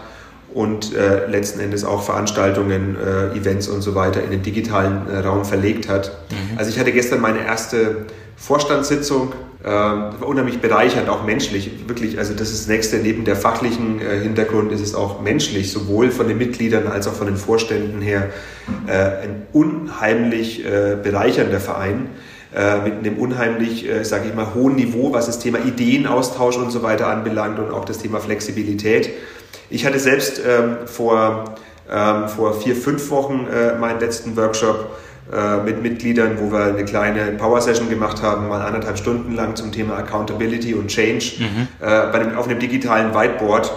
[0.54, 5.20] und äh, letzten Endes auch Veranstaltungen, äh, Events und so weiter in den digitalen äh,
[5.20, 6.12] Raum verlegt hat.
[6.30, 6.58] Mhm.
[6.58, 9.34] Also ich hatte gestern meine erste Vorstandssitzung
[9.64, 11.88] war ähm, unheimlich bereichernd, auch menschlich.
[11.88, 12.98] Wirklich, also das ist das Nächste.
[12.98, 17.14] Neben der fachlichen äh, Hintergrund ist es auch menschlich, sowohl von den Mitgliedern als auch
[17.14, 18.30] von den Vorständen her,
[18.88, 22.10] äh, ein unheimlich äh, bereichernder Verein
[22.86, 27.08] mit einem unheimlich, sage ich mal, hohen Niveau, was das Thema Ideenaustausch und so weiter
[27.08, 29.10] anbelangt und auch das Thema Flexibilität.
[29.70, 31.56] Ich hatte selbst ähm, vor,
[31.92, 33.48] ähm, vor vier, fünf Wochen
[33.80, 34.90] meinen letzten Workshop
[35.32, 39.56] äh, mit Mitgliedern, wo wir eine kleine Power Session gemacht haben, mal anderthalb Stunden lang
[39.56, 41.68] zum Thema Accountability und Change mhm.
[41.80, 43.72] äh, bei einem, auf einem digitalen Whiteboard.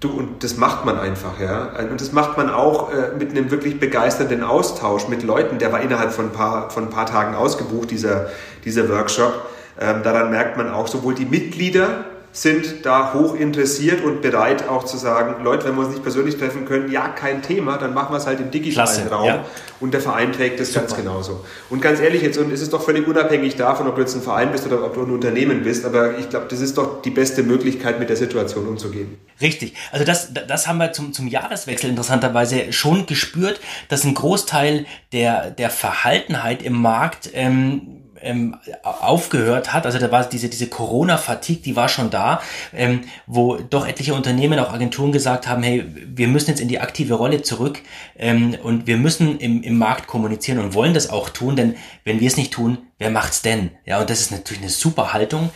[0.00, 1.70] Du, und das macht man einfach, ja.
[1.88, 5.58] Und das macht man auch äh, mit einem wirklich begeisternden Austausch mit Leuten.
[5.58, 8.26] Der war innerhalb von ein paar, von ein paar Tagen ausgebucht, dieser,
[8.64, 9.32] dieser Workshop.
[9.80, 14.84] Ähm, daran merkt man auch sowohl die Mitglieder, sind da hoch interessiert und bereit auch
[14.84, 18.12] zu sagen, Leute, wenn wir uns nicht persönlich treffen können, ja, kein Thema, dann machen
[18.12, 19.26] wir es halt im digitalen Klasse, Raum.
[19.26, 19.44] Ja.
[19.80, 20.80] Und der Verein trägt das Super.
[20.80, 21.44] ganz genauso.
[21.70, 24.22] Und ganz ehrlich jetzt, und es ist doch völlig unabhängig davon, ob du jetzt ein
[24.22, 27.10] Verein bist oder ob du ein Unternehmen bist, aber ich glaube, das ist doch die
[27.10, 29.18] beste Möglichkeit, mit der Situation umzugehen.
[29.40, 29.74] Richtig.
[29.92, 35.50] Also das, das haben wir zum, zum Jahreswechsel interessanterweise schon gespürt, dass ein Großteil der,
[35.50, 41.76] der Verhaltenheit im Markt ähm, ähm, aufgehört hat, also da war diese, diese Corona-Fatigue, die
[41.76, 42.40] war schon da,
[42.72, 46.80] ähm, wo doch etliche Unternehmen, auch Agenturen gesagt haben, hey, wir müssen jetzt in die
[46.80, 47.80] aktive Rolle zurück
[48.18, 52.20] ähm, und wir müssen im, im Markt kommunizieren und wollen das auch tun, denn wenn
[52.20, 53.70] wir es nicht tun, wer macht's denn?
[53.84, 55.50] Ja, und das ist natürlich eine super Haltung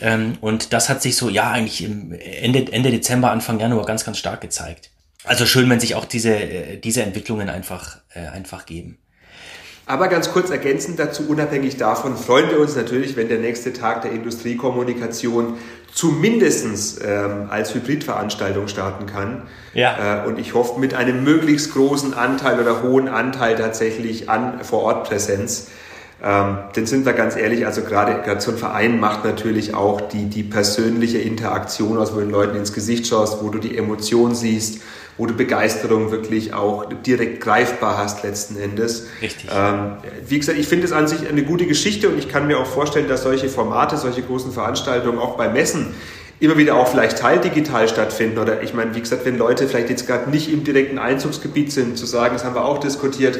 [0.00, 4.04] ähm, und das hat sich so, ja, eigentlich im Ende, Ende Dezember, Anfang Januar ganz,
[4.04, 4.90] ganz stark gezeigt.
[5.24, 8.98] Also schön, wenn sich auch diese, äh, diese Entwicklungen einfach, äh, einfach geben.
[9.86, 14.02] Aber ganz kurz ergänzend dazu, unabhängig davon, freuen wir uns natürlich, wenn der nächste Tag
[14.02, 15.58] der Industriekommunikation
[15.92, 19.42] zumindest ähm, als Hybridveranstaltung starten kann.
[19.74, 20.24] Ja.
[20.24, 25.68] Äh, und ich hoffe mit einem möglichst großen Anteil oder hohen Anteil tatsächlich an Vorortpräsenz.
[26.22, 30.00] Ähm, denn sind wir ganz ehrlich, also gerade, gerade so ein Verein macht natürlich auch
[30.00, 33.76] die, die persönliche Interaktion aus, wo du den Leuten ins Gesicht schaust, wo du die
[33.76, 34.80] Emotion siehst,
[35.16, 39.06] wo du Begeisterung wirklich auch direkt greifbar hast letzten Endes.
[39.22, 39.50] Richtig.
[39.54, 39.96] Ähm,
[40.26, 42.66] wie gesagt, ich finde es an sich eine gute Geschichte und ich kann mir auch
[42.66, 45.94] vorstellen, dass solche Formate, solche großen Veranstaltungen auch bei Messen
[46.40, 50.06] immer wieder auch vielleicht teildigital stattfinden oder ich meine, wie gesagt, wenn Leute vielleicht jetzt
[50.06, 53.38] gerade nicht im direkten Einzugsgebiet sind, zu sagen, das haben wir auch diskutiert,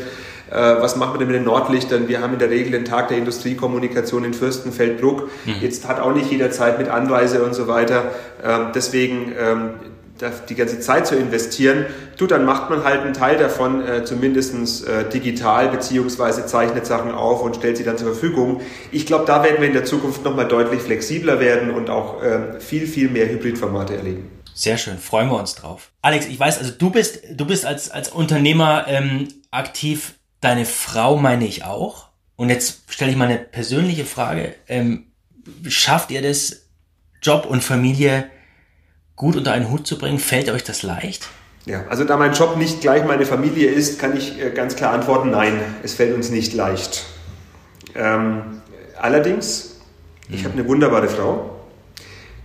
[0.50, 2.08] äh, was machen wir denn mit den Nordlichtern?
[2.08, 5.28] Wir haben in der Regel den Tag der Industriekommunikation in Fürstenfeldbruck.
[5.44, 5.54] Mhm.
[5.60, 8.12] Jetzt hat auch nicht jeder Zeit mit Anreise und so weiter.
[8.44, 9.70] Ähm, deswegen ähm,
[10.48, 11.86] die ganze Zeit zu investieren,
[12.16, 17.10] du, dann macht man halt einen Teil davon äh, zumindest äh, digital beziehungsweise zeichnet Sachen
[17.10, 18.60] auf und stellt sie dann zur Verfügung.
[18.92, 22.60] Ich glaube, da werden wir in der Zukunft nochmal deutlich flexibler werden und auch äh,
[22.60, 24.30] viel, viel mehr Hybridformate erleben.
[24.54, 25.90] Sehr schön, freuen wir uns drauf.
[26.00, 31.16] Alex, ich weiß, also du bist, du bist als, als Unternehmer ähm, aktiv, deine Frau
[31.16, 32.08] meine ich auch.
[32.36, 34.54] Und jetzt stelle ich mal eine persönliche Frage.
[34.68, 35.06] Ähm,
[35.68, 36.68] schafft ihr das,
[37.20, 38.30] Job und Familie
[39.16, 40.18] gut unter einen Hut zu bringen?
[40.18, 41.28] Fällt euch das leicht?
[41.66, 44.92] Ja, also da mein Job nicht gleich meine Familie ist, kann ich äh, ganz klar
[44.92, 47.06] antworten, nein, es fällt uns nicht leicht.
[47.94, 48.60] Ähm,
[49.00, 49.80] allerdings,
[50.28, 50.44] ich mhm.
[50.44, 51.58] habe eine wunderbare Frau,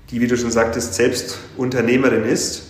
[0.09, 2.63] die, wie du schon sagtest, selbst Unternehmerin ist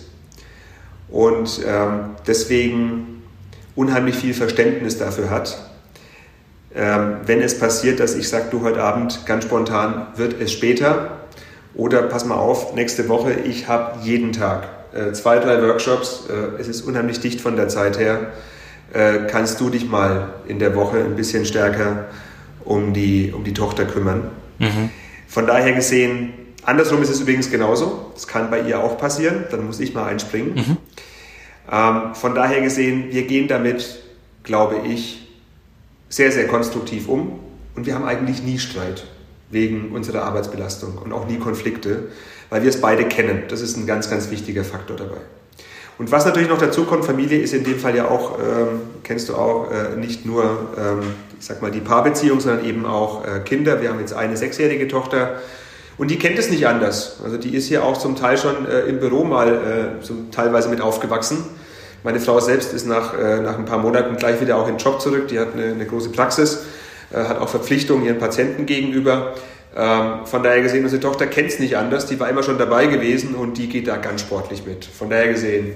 [1.08, 3.22] und ähm, deswegen
[3.76, 5.56] unheimlich viel Verständnis dafür hat.
[6.74, 11.19] Ähm, wenn es passiert, dass ich sage, du heute Abend ganz spontan wird es später
[11.74, 16.60] oder pass mal auf, nächste Woche, ich habe jeden Tag äh, zwei, drei Workshops, äh,
[16.60, 18.32] es ist unheimlich dicht von der Zeit her,
[18.92, 22.06] äh, kannst du dich mal in der Woche ein bisschen stärker
[22.64, 24.30] um die, um die Tochter kümmern.
[24.58, 24.90] Mhm.
[25.28, 26.32] Von daher gesehen,
[26.64, 28.10] andersrum ist es übrigens genauso.
[28.14, 30.54] Das kann bei ihr auch passieren, dann muss ich mal einspringen.
[30.54, 30.76] Mhm.
[31.70, 34.00] Ähm, von daher gesehen, wir gehen damit,
[34.42, 35.28] glaube ich,
[36.08, 37.38] sehr, sehr konstruktiv um
[37.76, 39.04] und wir haben eigentlich nie Streit
[39.50, 42.08] wegen unserer Arbeitsbelastung und auch nie Konflikte,
[42.48, 43.44] weil wir es beide kennen.
[43.48, 45.20] Das ist ein ganz, ganz wichtiger Faktor dabei.
[45.98, 49.28] Und was natürlich noch dazu kommt, Familie ist in dem Fall ja auch, ähm, kennst
[49.28, 50.44] du auch, äh, nicht nur,
[50.78, 51.00] ähm,
[51.38, 53.82] ich sag mal, die Paarbeziehung, sondern eben auch äh, Kinder.
[53.82, 55.40] Wir haben jetzt eine sechsjährige Tochter
[55.98, 57.18] und die kennt es nicht anders.
[57.22, 59.48] Also die ist hier auch zum Teil schon äh, im Büro mal
[60.00, 61.44] äh, so teilweise mit aufgewachsen.
[62.02, 64.82] Meine Frau selbst ist nach, äh, nach ein paar Monaten gleich wieder auch in den
[64.82, 65.28] Job zurück.
[65.28, 66.62] Die hat eine, eine große Praxis
[67.12, 69.34] hat auch Verpflichtungen ihren Patienten gegenüber.
[69.76, 72.86] Ähm, von daher gesehen, unsere Tochter kennt es nicht anders, die war immer schon dabei
[72.86, 74.84] gewesen und die geht da ganz sportlich mit.
[74.84, 75.74] Von daher gesehen,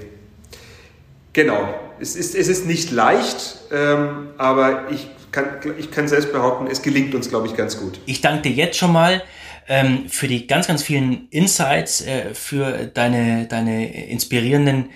[1.31, 5.45] genau, es ist, es ist nicht leicht, ähm, aber ich kann,
[5.77, 7.99] ich kann selbst behaupten, es gelingt uns, glaube ich, ganz gut.
[8.05, 9.23] Ich danke dir jetzt schon mal
[9.69, 14.89] ähm, für die ganz, ganz vielen Insights, äh, für deine, deine inspirierenden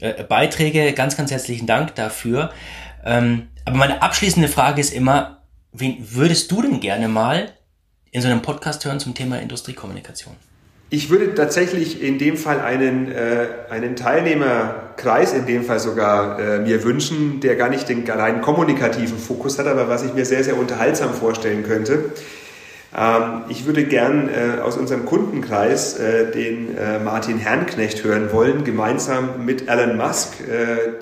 [0.00, 0.94] äh, Beiträge.
[0.94, 2.50] Ganz, ganz herzlichen Dank dafür.
[3.04, 5.35] Aber meine abschließende Frage ist immer,
[5.78, 7.52] wen würdest du denn gerne mal
[8.10, 10.34] in so einem Podcast hören zum Thema Industriekommunikation?
[10.88, 16.58] Ich würde tatsächlich in dem Fall einen, äh, einen Teilnehmerkreis, in dem Fall sogar äh,
[16.60, 20.44] mir wünschen, der gar nicht den allein kommunikativen Fokus hat, aber was ich mir sehr,
[20.44, 22.12] sehr unterhaltsam vorstellen könnte.
[22.96, 28.64] Ähm, ich würde gern äh, aus unserem Kundenkreis äh, den äh, Martin Herrnknecht hören wollen,
[28.64, 30.34] gemeinsam mit Elon Musk,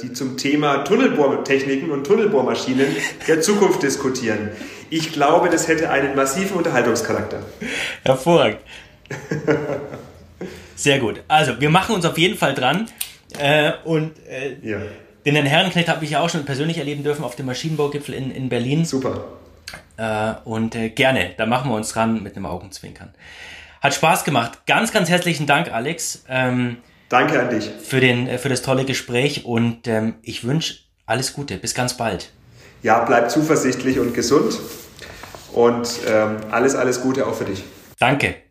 [0.02, 2.86] die zum Thema Tunnelbohrtechniken und Tunnelbohrmaschinen
[3.28, 4.50] der Zukunft diskutieren.
[4.90, 7.40] Ich glaube, das hätte einen massiven Unterhaltungscharakter.
[8.04, 8.60] Hervorragend.
[10.74, 11.22] Sehr gut.
[11.28, 12.88] Also, wir machen uns auf jeden Fall dran.
[13.84, 14.12] und
[14.62, 14.78] ja.
[15.24, 18.30] den Herrn Herrenknecht habe ich ja auch schon persönlich erleben dürfen auf dem Maschinenbaugipfel in,
[18.30, 18.84] in Berlin.
[18.84, 19.24] Super.
[19.96, 23.14] Äh, und äh, gerne, da machen wir uns dran mit einem Augenzwinkern.
[23.80, 24.66] Hat Spaß gemacht.
[24.66, 26.24] Ganz, ganz herzlichen Dank, Alex.
[26.28, 26.78] Ähm,
[27.08, 27.70] Danke an dich.
[27.82, 30.76] Für, den, äh, für das tolle Gespräch und ähm, ich wünsche
[31.06, 31.58] alles Gute.
[31.58, 32.32] Bis ganz bald.
[32.82, 34.58] Ja, bleib zuversichtlich und gesund
[35.52, 37.62] und ähm, alles, alles Gute auch für dich.
[37.98, 38.43] Danke.